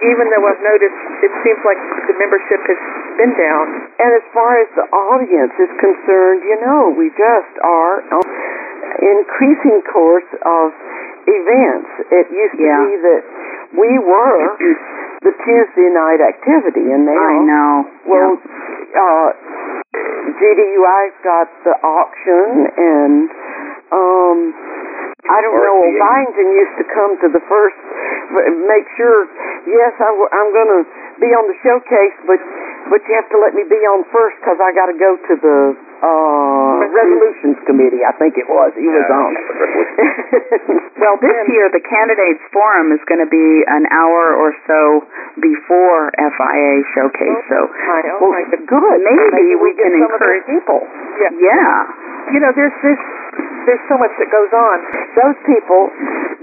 [0.01, 1.77] Even though I've noticed it seems like
[2.09, 2.81] the membership has
[3.21, 3.65] been down.
[4.01, 8.25] And as far as the audience is concerned, you know, we just are on
[9.05, 10.73] increasing course of
[11.29, 11.91] events.
[12.11, 12.81] It used to Yeah.
[12.81, 13.23] be that
[13.77, 14.57] we were
[15.29, 17.73] the Tuesday night activity, and now, I know.
[18.09, 19.29] well, uh,
[20.41, 23.29] GDUI's got the auction, and
[23.93, 24.39] um,
[25.27, 25.79] I don't know.
[25.85, 26.01] RCA.
[26.01, 27.77] Byington used to come to the first,
[28.67, 29.29] make sure.
[29.69, 30.83] Yes, I, I'm going to
[31.21, 32.41] be on the showcase, but
[32.89, 35.35] but you have to let me be on first because I got to go to
[35.37, 35.59] the
[36.01, 38.01] uh, resolutions committee.
[38.03, 38.73] I think it was.
[38.75, 39.31] He was Yeah, on.
[41.01, 44.81] Well, this year the candidates forum is going to be an hour or so
[45.41, 47.41] before FIA showcase.
[47.49, 48.69] So, My, oh well, my goodness.
[48.69, 48.99] good.
[49.01, 50.81] Maybe we get can some of those encourage- people.
[51.21, 51.33] Yeah.
[51.41, 52.33] yeah.
[52.37, 53.01] You know, there's this.
[53.67, 54.77] There's so much that goes on.
[55.17, 55.83] Those people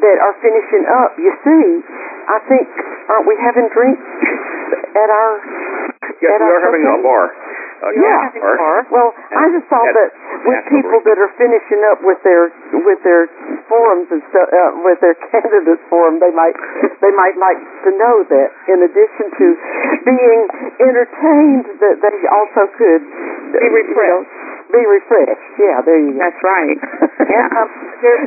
[0.04, 1.66] that are finishing up, you see,
[2.30, 2.68] I think,
[3.10, 4.06] aren't we having drinks
[4.94, 5.32] at our?
[6.18, 7.26] Yes, at we our are having a bar.
[7.78, 8.34] Uh, Yeah.
[8.34, 8.78] yeah, bar.
[8.90, 10.10] Well, I just thought that
[10.50, 13.30] with people that are finishing up with their with their
[13.70, 16.58] forums and stuff, uh, with their candidates forum, they might
[17.06, 19.46] they might like to know that in addition to
[20.10, 20.40] being
[20.82, 23.04] entertained, that they also could
[23.54, 24.47] Be refreshed.
[24.72, 25.48] Be refreshed.
[25.60, 26.20] Yeah, there you go.
[26.22, 26.78] That's right.
[27.28, 27.44] Yeah.
[27.44, 27.68] Um,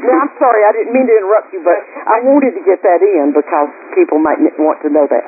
[0.04, 3.00] now, I'm sorry, I didn't mean to interrupt you, but I wanted to get that
[3.00, 5.24] in because people might want to know that.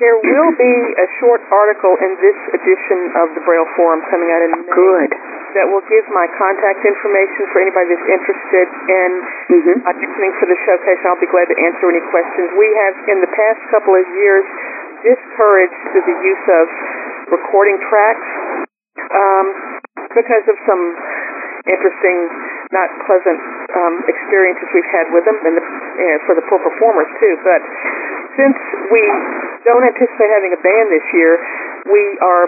[0.00, 4.42] There will be a short article in this edition of the Braille Forum coming out
[4.48, 5.12] in May Good.
[5.60, 9.10] that will give my contact information for anybody that's interested in
[9.52, 9.76] Mhm.
[9.84, 11.00] auditioning for the showcase.
[11.04, 12.48] I'll be glad to answer any questions.
[12.56, 14.44] We have, in the past couple of years,
[15.04, 16.64] discouraged the use of
[17.28, 18.24] recording tracks
[19.12, 19.46] um,
[20.14, 20.82] because of some
[21.66, 22.18] interesting,
[22.70, 23.38] not pleasant
[23.74, 25.64] um, experiences we've had with them, and the,
[25.98, 27.34] you know, for the poor performers too.
[27.42, 27.60] But
[28.38, 28.56] since
[28.90, 29.02] we
[29.66, 31.38] don't anticipate having a band this year,
[31.90, 32.46] we are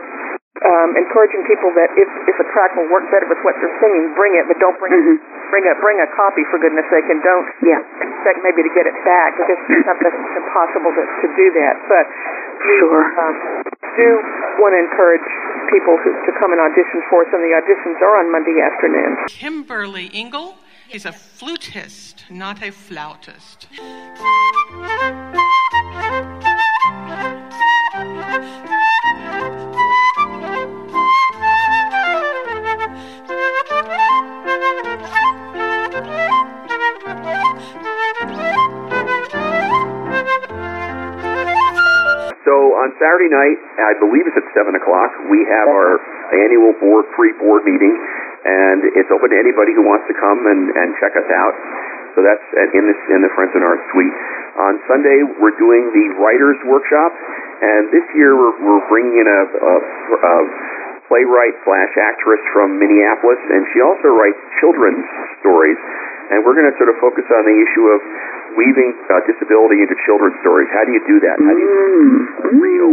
[0.58, 4.10] um, encouraging people that if if a track will work better with what they're singing,
[4.14, 5.18] bring it, but don't bring Mhm.
[5.50, 7.78] bring a bring a copy for goodness sake, and don't Yeah.
[8.02, 11.74] expect maybe to get it back because sometimes it's impossible to, to do that.
[11.88, 12.06] But
[12.78, 13.06] Sure.
[13.22, 13.34] um,
[13.98, 14.22] do
[14.62, 15.26] want to encourage
[15.74, 19.18] people who, to come and audition for us, and the auditions are on Monday afternoon.
[19.28, 20.56] Kimberly Engel
[20.90, 23.66] is a flutist, not a flautist.
[42.78, 45.10] On Saturday night, I believe it's at seven o'clock.
[45.26, 45.98] We have our
[46.46, 50.70] annual board free board meeting, and it's open to anybody who wants to come and,
[50.70, 51.54] and check us out.
[52.14, 52.46] So that's
[52.78, 54.14] in this in the Friends in Art Suite.
[54.62, 57.10] On Sunday, we're doing the writers workshop,
[57.66, 59.74] and this year we're, we're bringing in a, a,
[60.14, 60.36] a
[61.10, 65.06] playwright slash actress from Minneapolis, and she also writes children's
[65.42, 65.78] stories.
[66.28, 68.00] And we're going to sort of focus on the issue of
[68.56, 70.68] weaving uh, disability into children's stories.
[70.72, 71.36] How do you do that?
[71.42, 72.60] How do you Mm.
[72.62, 72.90] real,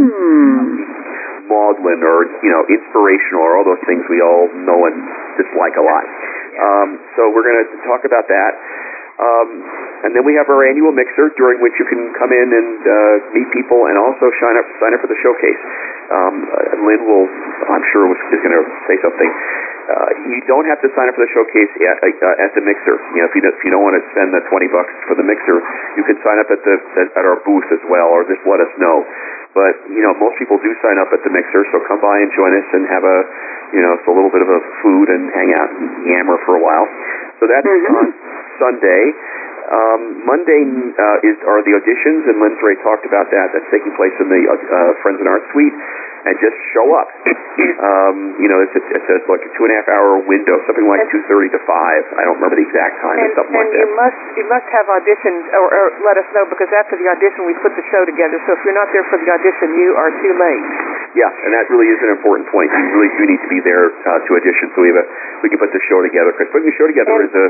[1.47, 4.97] maudlin, or you know, inspirational, or all those things we all know and
[5.37, 6.05] dislike a lot.
[6.57, 8.53] Um, so we're going to talk about that.
[9.15, 9.47] Um,
[10.03, 13.15] and then we have our annual mixer, during which you can come in and uh,
[13.31, 15.61] meet people and also sign up sign up for the showcase.
[16.11, 17.25] Um, uh, Lynn will,
[17.71, 19.31] I'm sure, was, is going to say something.
[19.85, 22.97] Uh, you don't have to sign up for the showcase at, uh, at the mixer.
[23.13, 25.13] You know, if you don't, if you don't want to spend the twenty bucks for
[25.13, 25.61] the mixer,
[25.93, 26.75] you can sign up at the
[27.05, 29.05] at, at our booth as well, or just let us know.
[29.53, 32.33] But you know, most people do sign up at the mixer, so come by and
[32.33, 33.17] join us and have a,
[33.77, 36.57] you know, it's a little bit of a food and hang out and yammer for
[36.57, 36.89] a while.
[37.39, 38.09] So that's on
[38.57, 39.03] Sunday.
[39.65, 43.49] Um, Monday uh, is are the auditions, and Lynn's already talked about that.
[43.53, 45.73] That's taking place in the uh, Friends in Art Suite,
[46.29, 47.09] and just show up.
[47.81, 50.61] um, you know, it's a, it's a, like a two and a half hour window,
[50.69, 52.03] something like two thirty to five.
[52.17, 53.81] I don't remember the exact time, And, something and like that.
[53.81, 57.49] you must you must have auditioned or, or let us know because after the audition
[57.49, 58.37] we put the show together.
[58.45, 60.65] So if you're not there for the audition, you are too late.
[61.15, 62.67] Yeah, and that really is an important point.
[62.67, 65.05] You really do need to be there uh, to audition, so we have a
[65.41, 66.35] we can put the show together.
[66.35, 67.45] Because putting the show together is a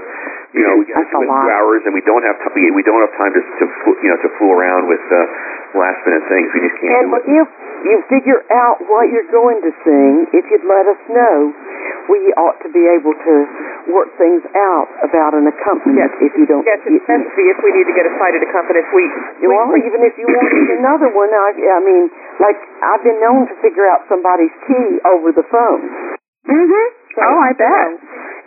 [0.53, 3.01] you know we got to do two hours, and we don't have t- we, don't
[3.01, 3.65] have time to to
[4.05, 6.45] you know to fool around with uh, last minute things.
[6.53, 7.25] We just can't And do it.
[7.41, 7.47] if
[7.89, 11.49] you figure out what you're going to sing, if you'd let us know,
[12.09, 13.33] we ought to be able to
[13.93, 16.11] work things out about an accompaniment.
[16.21, 18.89] If you don't, Yes, it's necessary if we need to get a sighted accompanist.
[18.93, 19.05] We,
[19.41, 22.09] we well, even if you wanted another one, I, I mean,
[22.41, 25.81] like I've been known to figure out somebody's key over the phone.
[26.45, 26.87] Mm-hmm.
[27.15, 27.89] Oh, I bet.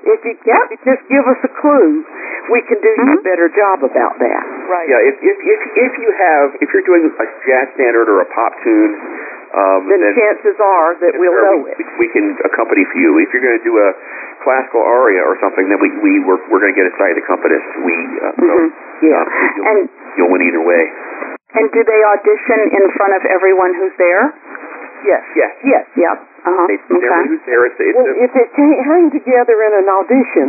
[0.09, 2.07] If you, if you just give us a clue,
[2.49, 4.43] we can do you a better job about that.
[4.71, 4.87] right.
[4.89, 8.29] Yeah, if if if if you have if you're doing a jazz standard or a
[8.31, 8.93] pop tune,
[9.59, 11.83] um, Then chances are that we'll know we, it.
[11.99, 13.11] we can accompany for you.
[13.19, 13.89] If you're going to do a
[14.47, 17.67] classical aria or something, then we we we're, we're going to get a sighted accompanist.
[17.83, 18.69] We uh, so, Mhm.
[19.03, 19.19] Yeah.
[19.19, 19.27] uh,
[19.59, 19.79] you'll, And
[20.17, 20.83] you'll win either way.
[21.59, 24.31] and do they audition in front of everyone who's there?
[25.07, 25.23] Yes.
[25.39, 25.53] Yes.
[25.63, 25.85] Yes.
[25.95, 26.17] Yep.
[26.47, 26.67] Uh huh.
[26.67, 27.23] They, Okay.
[27.31, 30.49] Who's there, it's, it's Well, a, if it can't hang together in an audition,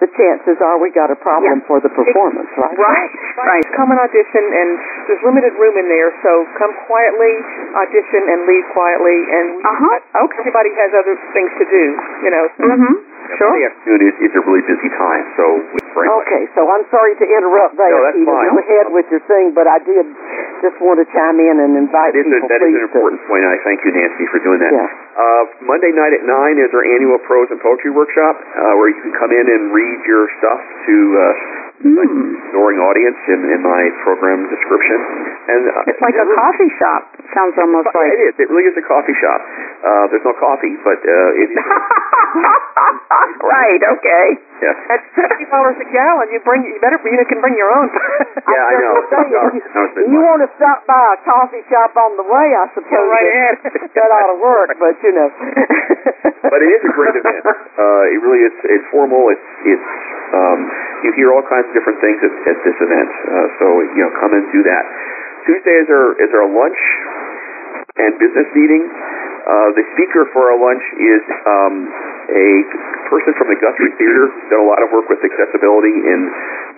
[0.00, 2.76] the chances are we got a problem for the performance, right?
[2.78, 3.10] Right.
[3.38, 3.66] Right.
[3.74, 4.68] Come and audition, and
[5.10, 7.34] there's limited room in there, so come quietly,
[7.74, 9.18] audition, and leave quietly.
[9.30, 10.22] And Uh huh.
[10.26, 10.38] Okay.
[10.46, 11.84] everybody has other things to do,
[12.26, 12.44] you know.
[12.58, 12.94] So Mhm.
[13.36, 13.50] Sure.
[13.52, 17.18] Monday afternoon is, is a really busy time, so we bring Okay, so I'm sorry
[17.18, 18.30] to interrupt there, No, that's Peter.
[18.30, 18.48] fine.
[18.54, 20.06] Go ahead with your thing, but I did
[20.62, 23.42] just want to chime in and invite That is, a, that is an important point,
[23.42, 23.50] point.
[23.50, 24.72] I thank you, Nancy, for doing that.
[24.74, 24.88] Yeah.
[25.18, 26.30] Uh, Monday night at 9
[26.62, 29.98] is our annual prose and poetry workshop, uh, where you can come in and read
[30.06, 32.10] your stuff to uh, like
[32.50, 34.98] adoring audience in, in my program description.
[35.46, 37.02] And uh, It's like a coffee shop.
[37.30, 38.10] Sounds almost Yeah, like.
[38.18, 38.34] It is.
[38.42, 39.38] It really is a coffee shop.
[39.86, 41.58] Uh, there's no coffee, but uh, it is.
[43.46, 43.80] right.
[43.94, 44.26] Okay.
[44.60, 44.92] yeah.
[44.94, 47.88] at fifty dollars a gallon, you bring you better you can bring your own.
[48.48, 48.92] Yeah, I know.
[48.96, 51.18] was gonna say, No, if you, no, it's been you want to stop by a
[51.20, 53.92] coffee shop on the way, I suppose Go right that, ahead.
[53.92, 55.28] that ought to work, but you know.
[56.48, 57.44] but it is a great event.
[57.44, 58.54] Uh, it really is.
[58.72, 59.28] It's formal.
[59.30, 59.88] It's it's.
[60.28, 60.60] Um,
[61.08, 63.10] you hear all kinds of different things at, at this event.
[63.10, 63.66] Uh, so
[63.96, 64.84] you know, come and do that.
[65.46, 66.80] Tuesday is our is our lunch
[67.98, 68.84] and business meeting.
[69.48, 71.88] Uh, the speaker for our lunch is um,
[72.28, 72.48] a
[73.08, 74.28] person from the Guthrie Theater.
[74.52, 76.20] Done a lot of work with accessibility in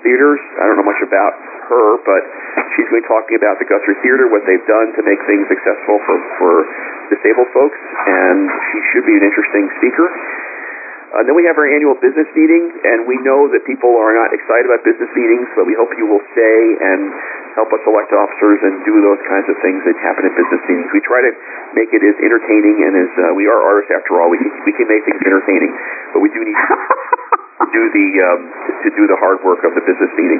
[0.07, 0.39] theaters.
[0.63, 1.35] I don't know much about
[1.67, 2.23] her, but
[2.79, 5.51] she's going to be talking about the Guthrie Theater, what they've done to make things
[5.51, 6.53] accessible for, for
[7.11, 10.07] disabled folks, and she should be an interesting speaker.
[11.11, 14.31] Uh, then we have our annual business meeting, and we know that people are not
[14.31, 17.11] excited about business meetings, but we hope you will stay and
[17.59, 20.87] help us elect officers and do those kinds of things that happen at business meetings.
[20.95, 21.33] We try to
[21.75, 24.31] make it as entertaining and as uh, we are artists after all.
[24.31, 25.75] We can, we can make things entertaining,
[26.15, 26.79] but we do need to
[27.75, 28.41] do the um,
[28.87, 30.39] to do the hard work of the business meeting.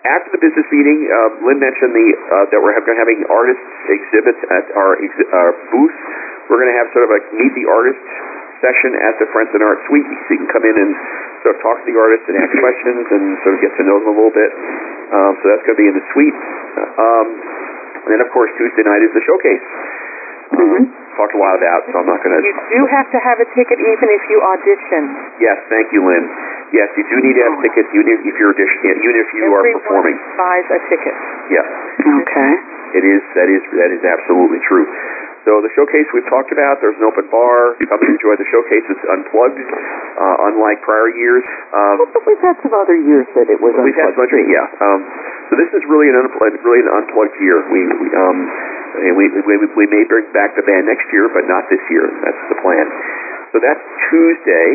[0.00, 4.40] After the business meeting, uh, Lynn mentioned the uh, that we're having having artists exhibits
[4.48, 5.92] at our, ex- our booth.
[6.48, 8.00] We're going to have sort of a meet the artist
[8.60, 10.04] session at the Friends in Art Suite.
[10.04, 10.90] So you can come in and
[11.44, 13.96] sort of talk to the artists and ask questions and sort of get to know
[14.00, 14.52] them a little bit.
[15.10, 16.36] Um, so that's going to be in the suite.
[17.00, 17.26] Um,
[18.06, 19.64] and then, of course, Tuesday night is the showcase.
[20.50, 20.82] Um,
[21.14, 22.42] talked a lot about, so I'm not going to.
[22.42, 25.02] you do have to have a ticket even if you audition.
[25.38, 26.26] Yes, thank you, Lynn.
[26.74, 29.62] Yes, you do need to have tickets, even if you're auditioning, even if you are
[29.62, 30.16] Everyone performing.
[30.34, 31.14] buys a ticket.
[31.54, 31.66] Yeah,
[32.26, 32.52] Okay.
[32.98, 33.22] it is.
[33.38, 34.86] That is that is absolutely true.
[35.48, 36.84] So the showcase we've talked about.
[36.84, 37.76] There's an open bar.
[37.88, 38.84] Come and enjoy the showcase.
[38.92, 41.44] It's unplugged, uh, unlike prior years.
[41.72, 44.44] Um, But we've had some other years that it was We've had too.
[44.52, 44.68] yeah.
[44.84, 45.00] Um,
[45.48, 47.64] so this is really an unplugged, really an unplugged year.
[47.72, 48.38] We, we um,
[49.16, 52.04] we, we we may bring back the band next year, but not this year.
[52.20, 52.86] That's the plan.
[53.50, 53.82] So that's
[54.12, 54.68] Tuesday.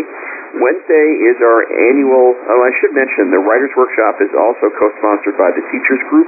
[0.60, 2.32] Wednesday is our annual.
[2.36, 6.28] Oh, I should mention the writers' workshop is also co-sponsored by the Teachers Group.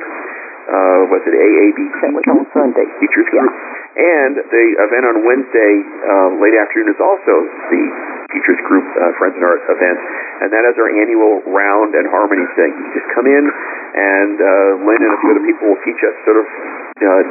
[0.67, 1.79] Uh, was it AABT?
[2.03, 2.85] That was on Sunday.
[2.99, 3.51] Teachers Group.
[3.97, 5.73] And the event on Wednesday,
[6.05, 7.33] uh, late afternoon, is also
[7.71, 7.83] the
[8.29, 9.97] teachers group, uh, Friends in Art event,
[10.43, 12.77] and that is our annual round and harmony thing.
[12.77, 16.13] You just come in, and uh, Lynn and a few other people will teach us
[16.29, 17.21] sort of uh,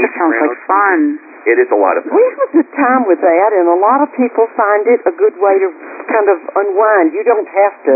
[0.00, 1.20] That sounds like fun.
[1.44, 2.16] It is a lot of fun.
[2.16, 5.12] We have a good time with that, and a lot of people find it a
[5.12, 5.68] good way to
[6.08, 7.12] kind of unwind.
[7.12, 7.94] You don't have to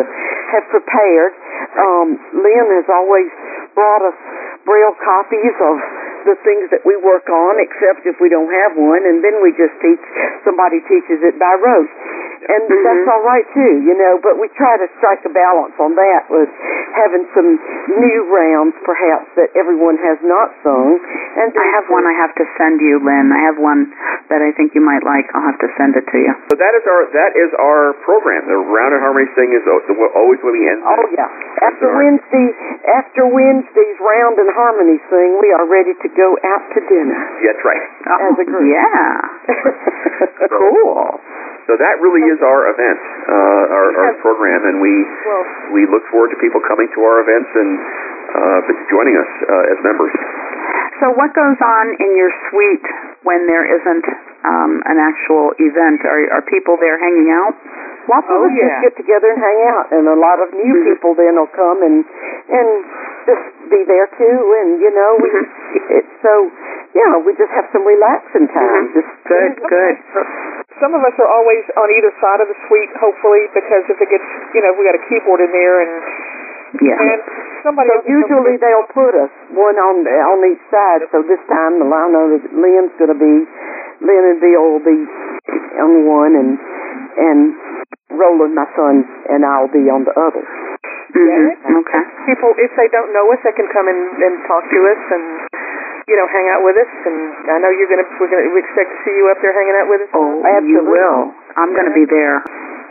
[0.53, 1.33] have prepared.
[1.81, 3.33] Um, Lynn has always
[3.79, 4.19] brought us
[4.67, 5.77] braille copies of
[6.27, 9.55] the things that we work on, except if we don't have one, and then we
[9.55, 10.03] just teach.
[10.43, 11.89] Somebody teaches it by rote,
[12.47, 12.85] and mm-hmm.
[12.87, 14.23] that's all right too, you know.
[14.23, 16.51] But we try to strike a balance on that with
[16.95, 17.59] having some
[17.99, 20.99] new rounds, perhaps that everyone has not sung.
[20.99, 21.43] Mm-hmm.
[21.43, 23.31] And I have one I have to send you, Lynn.
[23.35, 23.91] I have one
[24.31, 25.27] that I think you might like.
[25.35, 26.33] I'll have to send it to you.
[26.51, 28.47] So that is our that is our program.
[28.47, 30.83] The round and harmony thing is al- the- always when we end.
[30.83, 31.27] Oh yeah.
[31.63, 32.49] After Wednesday,
[32.87, 37.63] after Wednesday's round and harmony thing, we are ready to go out to dinner That's
[37.67, 37.85] right.
[38.09, 38.67] Oh, as a group.
[38.69, 39.23] Yeah.
[40.59, 41.19] cool.
[41.69, 42.97] So that really is our event,
[43.29, 45.45] uh, our, our program, and we Well,
[45.77, 48.59] we look forward to people coming to our events and uh,
[48.89, 50.09] joining us uh, as members.
[51.05, 52.89] So what goes on in your suite
[53.23, 54.07] when there isn't
[54.49, 56.03] um, an actual event?
[56.09, 57.55] Are, are people there hanging out?
[58.09, 58.65] Lots of Oh, us yeah.
[58.65, 61.85] just get together and hang out, and a lot of new people then will come
[61.85, 62.01] and
[62.49, 62.69] and
[63.29, 65.97] just be there too, and you know, we mm-hmm.
[66.01, 66.33] it's so
[66.97, 68.89] yeah, we just have some relaxing time.
[68.89, 68.97] Mm-hmm.
[68.97, 69.97] Just Good, good.
[70.81, 74.09] some of us are always on either side of the suite, hopefully, because if it
[74.09, 74.25] gets,
[74.57, 75.93] you know, we got a keyboard in there, and
[76.81, 76.97] Yeah.
[76.97, 77.21] and
[77.65, 81.05] somebody So else will usually they'll put us one on on each side.
[81.13, 83.35] So this time, I know that Lynn's going to be
[84.01, 84.99] Lynn and Bill will be
[85.77, 86.51] on one, and
[87.19, 87.41] and
[88.17, 90.45] Roland, my son, and I'll be on the other.
[91.09, 91.81] Mm-hmm.
[91.81, 92.05] Okay.
[92.29, 95.25] people, if they don't know us, they can come and, and talk to us and,
[96.05, 96.93] you know, hang out with us.
[97.09, 97.17] And
[97.49, 99.77] I know you're going to, we're to, we expect to see you up there hanging
[99.81, 100.11] out with us.
[100.13, 101.33] Oh, you will.
[101.57, 102.45] I'm going to be there.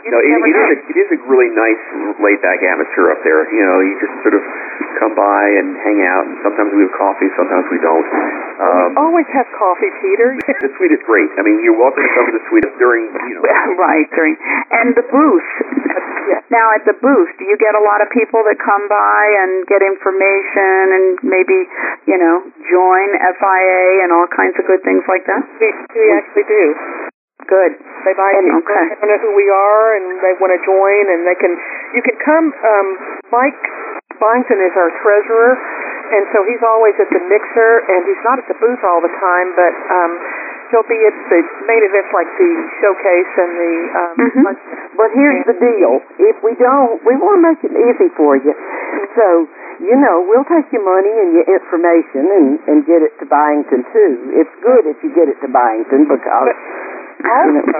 [0.08, 0.72] You No, it, never it, is know.
[0.72, 1.82] a, it is a really nice
[2.16, 3.44] laid back atmosphere up there.
[3.52, 4.42] You know, you just sort of
[5.04, 8.08] come by and hang out, and sometimes we have coffee, sometimes we don't.
[8.56, 10.32] Um, Always have coffee, Peter.
[10.64, 11.28] the suite is great.
[11.36, 13.44] I mean, you're welcome to come to the suite during, you know,
[13.84, 14.34] Right, during
[14.72, 15.48] and the booth.
[16.48, 19.68] Now at the booth, do you get a lot of people that come by and
[19.68, 21.68] get information and maybe,
[22.08, 25.44] you know, join FIA and all kinds of good things like that?
[25.60, 26.64] we, we actually do.
[27.48, 27.72] Good.
[28.08, 28.84] They buy And- okay.
[29.04, 31.52] They know who we are, and they want to join, and they can.
[31.92, 32.46] You can come.
[32.56, 32.86] Um,
[33.28, 33.60] Mike
[34.16, 35.52] Byington is our treasurer,
[36.16, 39.12] and so he's always at the mixer, and he's not at the booth all the
[39.20, 40.12] time, but um,
[40.72, 42.50] he'll be at the main events like the
[42.80, 43.72] showcase and the.
[44.00, 44.44] Um, Mhm.
[44.48, 44.60] lunch.
[44.96, 46.00] But here's the deal:
[46.32, 48.56] if we don't, we want to make it easy for you.
[49.20, 49.46] So
[49.84, 53.84] you know, we'll take your money and your information and and get it to Byington
[53.92, 54.32] too.
[54.32, 56.56] It's good if you get it to Byington because.
[57.18, 57.78] Also,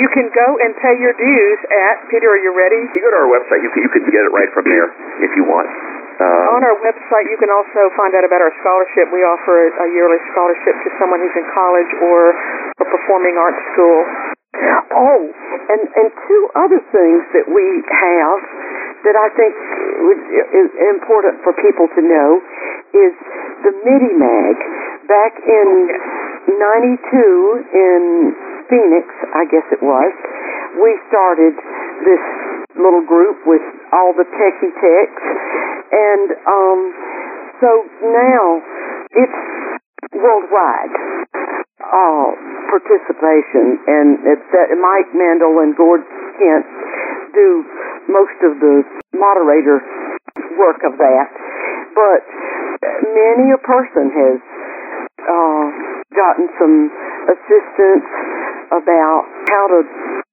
[0.00, 2.26] you can go and pay your dues at Peter.
[2.26, 2.90] Are you ready?
[2.90, 4.90] you go to our website, you can, you can get it right from there
[5.22, 5.70] if you want.
[6.14, 9.10] Um, On our website, you can also find out about our scholarship.
[9.10, 12.30] We offer a, a yearly scholarship to someone who's in college or
[12.78, 14.06] a performing arts school.
[14.94, 15.22] Oh,
[15.74, 18.38] and and two other things that we have
[19.02, 19.52] that I think
[20.54, 22.38] is important for people to know
[22.94, 23.14] is
[23.66, 24.54] the MIDI mag.
[25.10, 25.68] Back in
[26.54, 28.02] '92 in
[28.68, 30.12] Phoenix, I guess it was,
[30.80, 31.54] we started
[32.04, 32.22] this
[32.74, 33.62] little group with
[33.94, 35.24] all the techie techs,
[35.94, 36.80] and um,
[37.62, 37.70] so
[38.02, 38.58] now
[39.14, 39.40] it's
[40.10, 40.94] worldwide
[41.78, 42.28] uh,
[42.70, 44.18] participation, and
[44.50, 46.02] that Mike Mandel and Gord
[46.42, 46.66] Kent
[47.34, 47.62] do
[48.10, 48.82] most of the
[49.14, 49.78] moderator
[50.58, 51.26] work of that.
[51.94, 52.22] But
[53.14, 54.38] many a person has
[55.22, 55.64] uh,
[56.10, 56.90] gotten some
[57.30, 58.06] assistance
[58.72, 59.80] about how to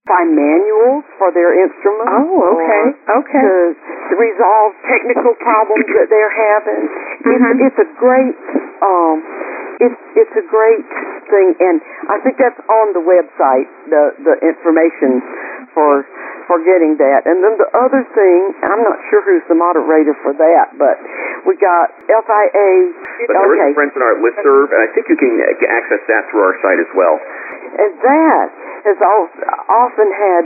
[0.08, 2.12] find manuals for their instruments.
[2.12, 3.44] Oh, okay, or okay.
[3.44, 6.82] To, to resolve technical problems that they're having.
[7.22, 7.60] Mhm.
[7.62, 8.36] It's, it's a great
[8.82, 9.22] um,
[9.82, 10.86] it's it's a great
[11.30, 13.70] thing, and I think that's on the website.
[13.90, 15.22] The the information
[15.74, 16.06] for
[16.50, 20.34] for getting that, and then the other thing, I'm not sure who's the moderator for
[20.34, 20.98] that, but
[21.48, 22.70] we got FIA.
[23.30, 25.32] but there is okay, a Friends in Art listserv, and I think you can
[25.70, 27.16] access that through our site as well.
[27.78, 28.48] And that
[28.86, 30.44] has often had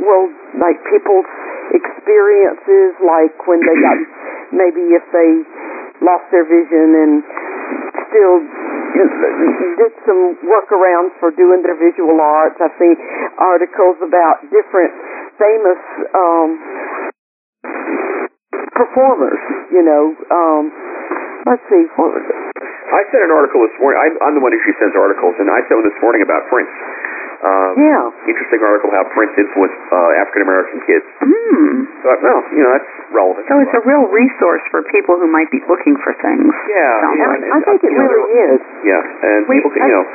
[0.00, 1.28] well, like people's
[1.76, 3.98] experiences, like when they got
[4.60, 5.30] maybe if they
[6.00, 7.12] lost their vision and
[8.08, 8.40] still
[9.78, 12.56] did some workarounds for doing their visual arts.
[12.58, 12.96] I've seen
[13.38, 14.92] articles about different
[15.38, 15.80] famous
[16.16, 16.48] um,
[18.74, 19.40] performers.
[19.70, 20.62] You know, um,
[21.46, 22.69] let's see, what was it?
[22.90, 23.98] I sent an article this morning.
[24.02, 26.46] I'm, I'm the one who usually sends articles, and I sent one this morning about
[26.50, 26.70] Prince.
[27.40, 28.04] Um, Yeah.
[28.28, 31.06] Interesting article how Prince influenced uh, African American kids.
[31.24, 31.88] Hmm.
[32.04, 33.48] Thought, well, you know, that's relevant.
[33.48, 36.52] So it's a real resource for people who might be looking for things.
[36.68, 38.60] yeah, yeah, like I think it really is.
[38.84, 40.06] Yeah, and We- people can, I- you know.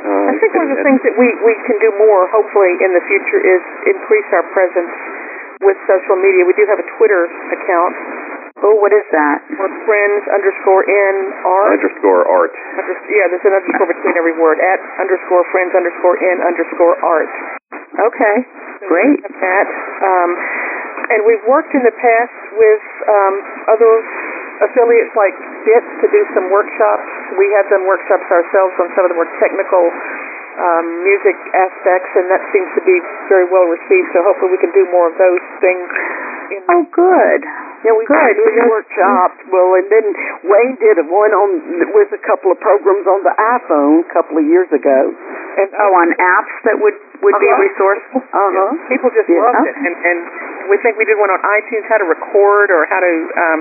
[0.00, 2.90] Uh, I think one of the things that we, we can do more, hopefully, in
[2.96, 4.88] the future is increase our presence
[5.60, 6.40] with social media.
[6.48, 7.92] We do have a Twitter account,
[8.60, 9.40] Oh, what is that?
[9.56, 11.14] or friends underscore in
[11.48, 11.80] art.
[11.80, 12.52] underscore art.
[12.76, 14.60] Under, yeah, there's an underscore between every word.
[14.60, 17.32] At underscore friends underscore in underscore art.
[17.96, 18.36] Okay.
[18.80, 19.20] So Great.
[19.20, 19.66] we that.
[20.04, 20.30] Um,
[21.10, 23.34] and we've worked in the past with um,
[23.72, 23.92] other
[24.68, 25.34] affiliates like
[25.64, 27.08] FIT to do some workshops.
[27.40, 29.88] We have done workshops ourselves on some of the more technical
[30.60, 32.96] um, music aspects, and that seems to be
[33.32, 34.08] very well received.
[34.12, 35.88] So hopefully we can do more of those things.
[36.52, 37.40] In Oh, good.
[37.80, 38.36] Yeah, we Good.
[38.36, 39.40] did just- workshops.
[39.48, 40.06] Well, and then
[40.44, 41.50] Wayne did a one on
[41.96, 45.14] with a couple of programs on the iPhone a couple of years ago.
[45.50, 47.62] and Oh, on apps that would would be Uh-huh.
[47.68, 48.22] resourceful.
[48.32, 48.72] Uh huh.
[48.88, 49.42] people just Yeah.
[49.44, 50.18] loved it, and and
[50.70, 53.58] we think we did one on iTunes, how to record or how to um,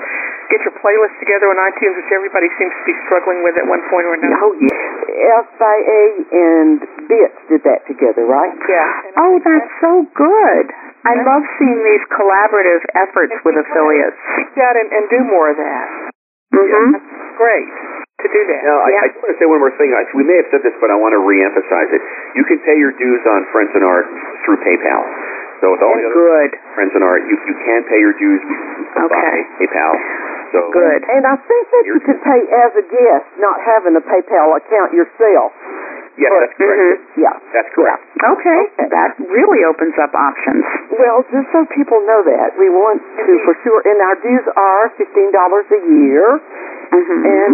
[0.50, 3.82] get your playlist together on iTunes, which everybody seems to be struggling with at one
[3.90, 4.38] point or another.
[4.40, 5.44] Oh yeah.
[5.44, 8.54] FIA and Bits did that together, right?
[8.70, 9.02] Yeah.
[9.18, 10.72] Oh, that's so good.
[11.08, 14.18] I love seeing these collaborative efforts with affiliates.
[14.36, 15.86] reach out and, and do more of that.
[16.52, 16.92] Mm-hmm.
[17.40, 17.70] Great
[18.20, 18.62] to do that.
[18.68, 19.04] Now, I, Yeah.
[19.04, 19.96] I just want to say one more thing.
[20.12, 22.02] We may have said this, but I want to re-emphasize it.
[22.36, 24.12] You can pay your dues on Friends in Art
[24.44, 25.04] through PayPal.
[25.64, 26.52] So with all the Good.
[26.76, 28.42] Friends in Art, you, you can pay your dues
[28.96, 29.38] by Okay.
[29.64, 29.94] PayPal.
[30.52, 31.00] So Good.
[31.16, 34.92] And I think that you can pay as a guest, not having a PayPal account
[34.92, 35.56] yourself.
[36.20, 36.80] Yes, that's correct.
[36.80, 37.22] Mm-hmm.
[37.24, 37.36] Yeah.
[37.56, 38.04] That's correct.
[38.20, 38.62] Okay.
[38.92, 40.64] That really opens up options.
[40.92, 44.84] Well, just so people know that, we want to for sure, and our dues are
[45.00, 46.44] fifteen dollars a year.
[46.92, 47.22] Mm-hmm.
[47.24, 47.54] And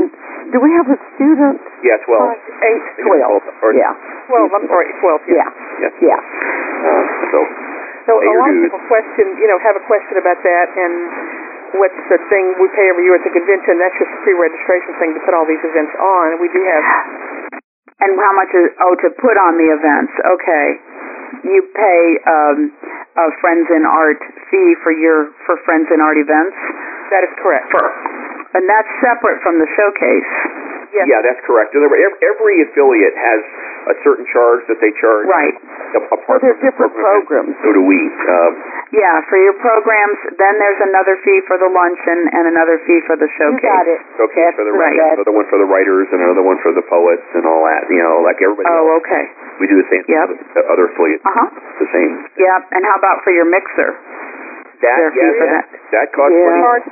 [0.49, 1.61] do we have a student?
[1.85, 2.33] Yeah, twelve.
[2.33, 3.43] Eight, I think it's Twelve.
[3.61, 3.93] Or, Yeah.
[4.31, 4.49] twelve.
[4.49, 5.21] I'm sorry, twelve.
[5.29, 5.45] Yeah.
[5.85, 5.93] Yes.
[6.01, 6.17] Yeah.
[6.17, 7.37] Uh, so
[8.09, 10.67] So Pay a your lot of people question, you know, have a question about that,
[10.77, 10.93] and
[11.81, 13.81] what's the thing we pay every year at the convention?
[13.81, 16.37] That's just a pre-registration thing to put all these events on.
[16.39, 16.83] We do have
[18.03, 20.13] And how much is oh to put on the events?
[20.19, 20.67] Okay.
[21.47, 22.57] You pay um,
[23.15, 24.19] a Friends in Art
[24.51, 26.57] fee for your for Friends in Art events,
[27.11, 27.71] that is correct.
[27.71, 27.85] for,
[28.59, 30.31] and that's separate from the showcase.
[30.95, 31.05] Yes.
[31.11, 31.75] yeah, that's correct.
[31.75, 33.41] In other words, Every, every affiliate has
[33.91, 35.27] a certain charge that they charge.
[35.27, 35.53] Right.
[35.99, 37.51] a- Apart Well, there's from different program.
[37.51, 37.53] programs.
[37.63, 37.99] So do we.
[38.31, 38.51] Um,
[38.95, 40.17] Yeah, for your programs.
[40.39, 43.99] Then there's another fee for the luncheon and another fee for the You got it.
[44.15, 44.95] showcase for the Right.
[44.95, 47.89] writers, another one for the writers, and another one for the poets, and all that.
[47.91, 48.69] You know, like everybody.
[48.71, 49.03] Oh, else.
[49.03, 49.23] okay.
[49.59, 50.29] We do the same thing Yep.
[50.29, 51.25] with the other affiliates.
[51.25, 51.47] Uh huh.
[51.79, 52.11] The same.
[52.39, 52.61] Yep.
[52.71, 53.95] And how about for your mixer?
[54.81, 56.45] That Their fee yeah, for that, that costs Yeah.
[56.45, 56.83] money.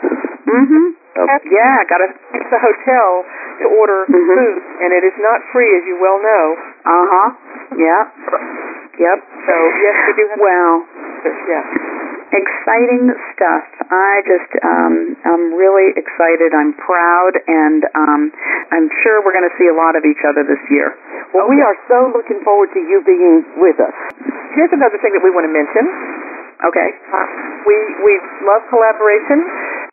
[0.43, 0.86] Mm-hmm.
[1.16, 2.09] Um, Yeah, gotta.
[2.34, 3.26] the hotel
[3.61, 4.26] to order Mhm.
[4.28, 6.57] food, and it is not free, as you well know.
[6.86, 7.30] Uh huh.
[7.78, 8.07] Yep.
[8.97, 9.20] Yep.
[9.47, 10.39] So yes, we do have.
[10.39, 10.86] Well,
[11.47, 11.64] yeah.
[12.34, 13.64] exciting stuff.
[13.93, 16.49] I just, um, I'm really excited.
[16.53, 18.34] I'm proud, and um,
[18.74, 20.97] I'm sure we're going to see a lot of each other this year.
[21.34, 23.93] Well, we are so looking forward to you being with us.
[24.57, 25.86] Here's another thing that we want to mention.
[26.66, 26.89] Okay.
[27.14, 27.28] Uh,
[27.70, 28.14] we we
[28.49, 29.45] love collaboration,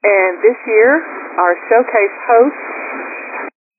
[0.04, 1.04] and this year
[1.38, 2.62] our showcase host,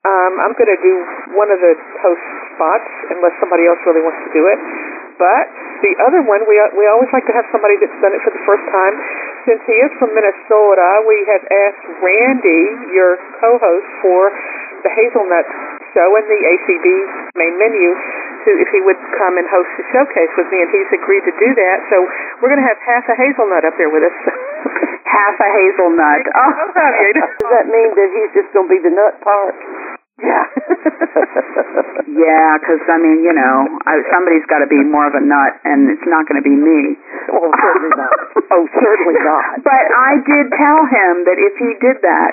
[0.02, 0.96] Um, I'm going to do
[1.38, 2.26] one of the host
[2.58, 4.58] spots unless somebody else really wants to do it.
[5.22, 5.46] But
[5.86, 8.42] the other one, we we always like to have somebody that's done it for the
[8.50, 8.98] first time.
[9.46, 12.64] Since he is from Minnesota, we have asked Randy,
[12.98, 14.34] your co-host for
[14.82, 15.46] the Hazelnut
[15.92, 16.88] Show and the ACB
[17.36, 17.92] main menu,
[18.48, 21.34] to if he would come and host the showcase with me, and he's agreed to
[21.36, 21.78] do that.
[21.92, 22.00] So
[22.40, 24.18] we're going to have half a hazelnut up there with us.
[25.12, 26.24] Half a hazelnut.
[26.32, 27.14] Oh, proud of you.
[27.20, 29.56] Does that mean that he's just going to be the nut part?
[30.22, 30.46] Yeah.
[32.12, 35.64] Yeah, because I mean, you know, I, somebody's got to be more of a nut,
[35.64, 37.00] and it's not going to be me.
[37.32, 38.16] Oh, certainly not.
[38.52, 39.64] Oh, certainly not.
[39.64, 42.32] But I did tell him that if he did that,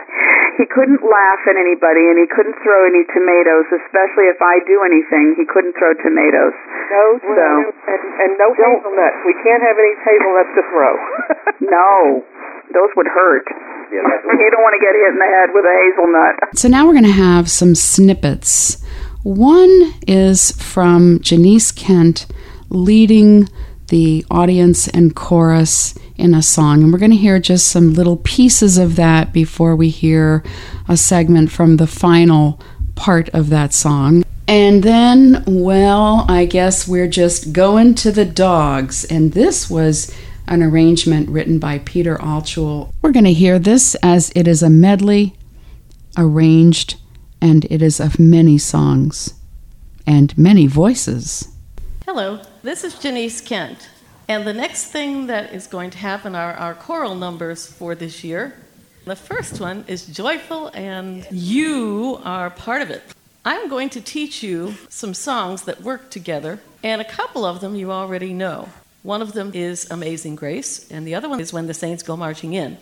[0.58, 4.82] he couldn't laugh at anybody, and he couldn't throw any tomatoes, especially if I do
[4.82, 5.38] anything.
[5.38, 6.58] He couldn't throw tomatoes.
[6.90, 9.18] No, So- and, and no hazelnuts.
[9.22, 10.92] We can't have any hazelnuts to throw.
[11.68, 12.24] No,
[12.74, 13.44] those would hurt.
[13.90, 16.58] That's You don't want to get hit in the head with a hazelnut.
[16.58, 18.82] So now we're going to have some snippets.
[19.22, 22.26] One is from Janice Kent
[22.70, 23.48] leading
[23.88, 26.82] the audience and chorus in a song.
[26.82, 30.44] And we're going to hear just some little pieces of that before we hear
[30.86, 32.60] a segment from the final
[32.94, 34.24] part of that song.
[34.46, 39.04] And then, well, I guess we're just going to the dogs.
[39.04, 40.14] And this was
[40.46, 42.92] an arrangement written by Peter Altschul.
[43.18, 45.34] Going to hear this as it is a medley
[46.16, 47.00] arranged,
[47.40, 49.34] and it is of many songs
[50.06, 51.48] and many voices.
[52.06, 53.88] Hello, this is Janice Kent.
[54.28, 58.22] And the next thing that is going to happen are our choral numbers for this
[58.22, 58.54] year.
[59.04, 63.02] The first one is joyful, and you are part of it.
[63.44, 67.74] I'm going to teach you some songs that work together, and a couple of them
[67.74, 68.68] you already know.
[69.02, 72.16] One of them is Amazing Grace, and the other one is When the Saints Go
[72.16, 72.78] Marching In.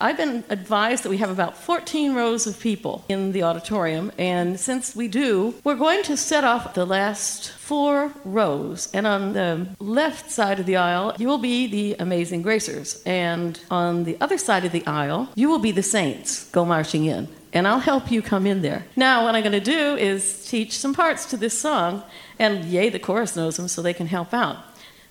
[0.00, 4.58] I've been advised that we have about 14 rows of people in the auditorium, and
[4.58, 8.88] since we do, we're going to set off the last four rows.
[8.94, 13.58] And on the left side of the aisle, you will be the Amazing Gracers, and
[13.72, 17.26] on the other side of the aisle, you will be the Saints go marching in.
[17.52, 18.86] And I'll help you come in there.
[18.94, 22.04] Now, what I'm going to do is teach some parts to this song,
[22.38, 24.58] and yay, the chorus knows them, so they can help out.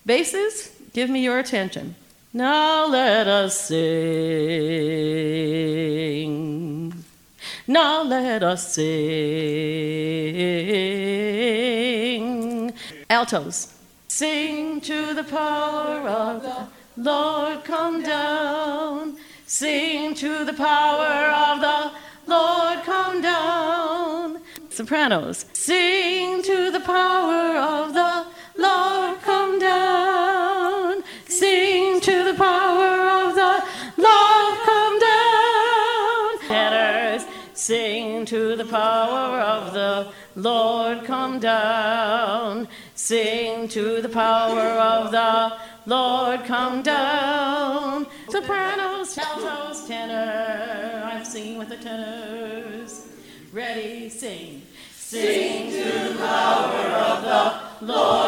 [0.06, 1.96] Basses, give me your attention.
[2.38, 3.74] Now let us sing.
[7.68, 8.84] Now let us sing.
[13.10, 13.74] Altos.
[14.08, 19.18] Sing to the power of the Lord come down.
[19.48, 21.92] Sing to the power of the
[22.28, 24.42] Lord come down.
[24.70, 25.48] Sopranos.
[25.54, 28.28] Sing to the power of the
[28.62, 29.07] Lord
[38.48, 42.68] to the power of the Lord come down.
[42.95, 48.08] Sing to the power of the Lord come down.
[48.30, 51.04] Sopranos, altos, tenor.
[51.12, 53.08] I'm singing with the tenors.
[53.52, 54.62] Ready, sing.
[54.95, 58.26] Sing to the power of the Lord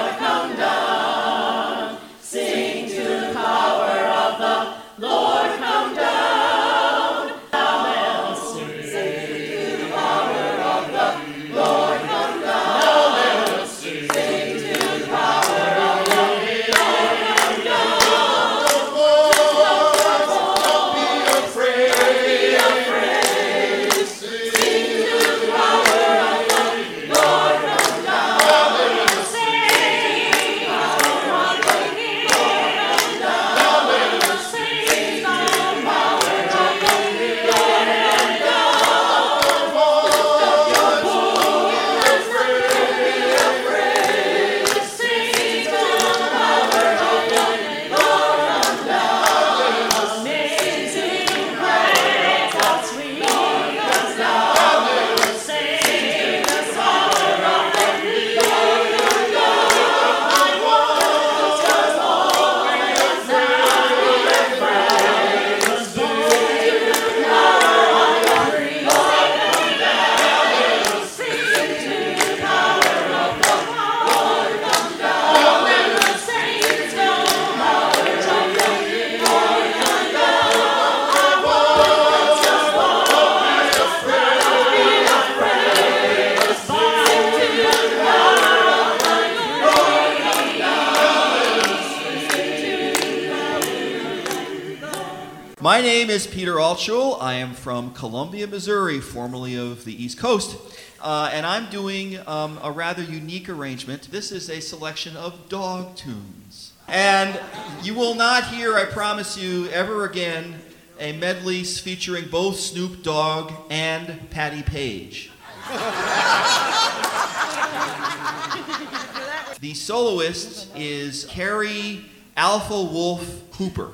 [96.70, 100.56] I am from Columbia, Missouri, formerly of the East Coast.
[101.02, 104.12] Uh, and I'm doing um, a rather unique arrangement.
[104.12, 106.74] This is a selection of dog tunes.
[106.88, 107.40] And
[107.82, 110.62] you will not hear, I promise you, ever again
[111.00, 115.32] a medley featuring both Snoop Dogg and Patti Page.
[119.60, 122.06] the soloist is Carrie
[122.38, 123.90] Alpha Wolf Hooper.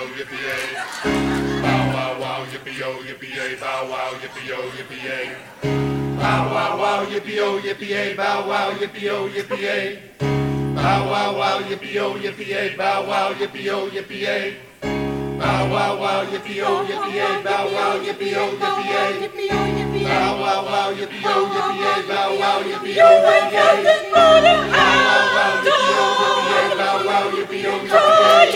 [0.00, 0.66] Yo yippee yay
[1.62, 5.28] Bow wow wow yippee yo yippee yay bow wow yippee yo yippee yay
[6.20, 9.98] Bow wow wow yippee yo yippee yay bow wow yippee yo yippee yay
[10.74, 14.56] Bow wow wow yippee yo yippee yay bow wow yippee yo yippee yay
[15.40, 19.12] Bow wow wow yippee yo yippee yay bow wow yippee yo yippee yay
[20.08, 23.84] Bow wow wow yippee yo yippee yay bow wow yippee yo yippee yay
[24.72, 28.49] Bow wow wow yippee yo yippee yay bow wow yippee yo yippee yay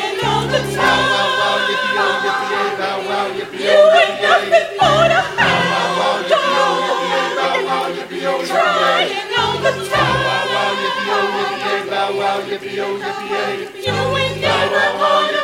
[13.84, 15.43] You ain't never gonna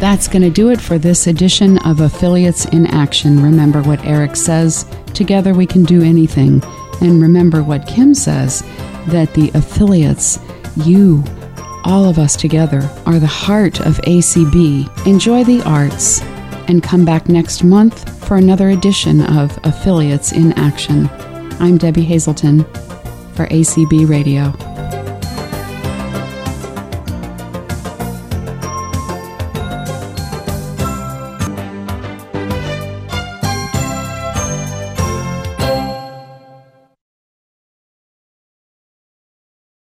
[0.00, 3.42] That's going to do it for this edition of Affiliates in Action.
[3.42, 6.62] Remember what Eric says together we can do anything.
[7.02, 8.62] And remember what Kim says
[9.08, 10.38] that the affiliates,
[10.74, 11.22] you,
[11.84, 15.06] all of us together, are the heart of ACB.
[15.06, 16.22] Enjoy the arts
[16.66, 21.10] and come back next month for another edition of Affiliates in Action.
[21.60, 22.64] I'm Debbie Hazelton
[23.34, 24.69] for ACB Radio.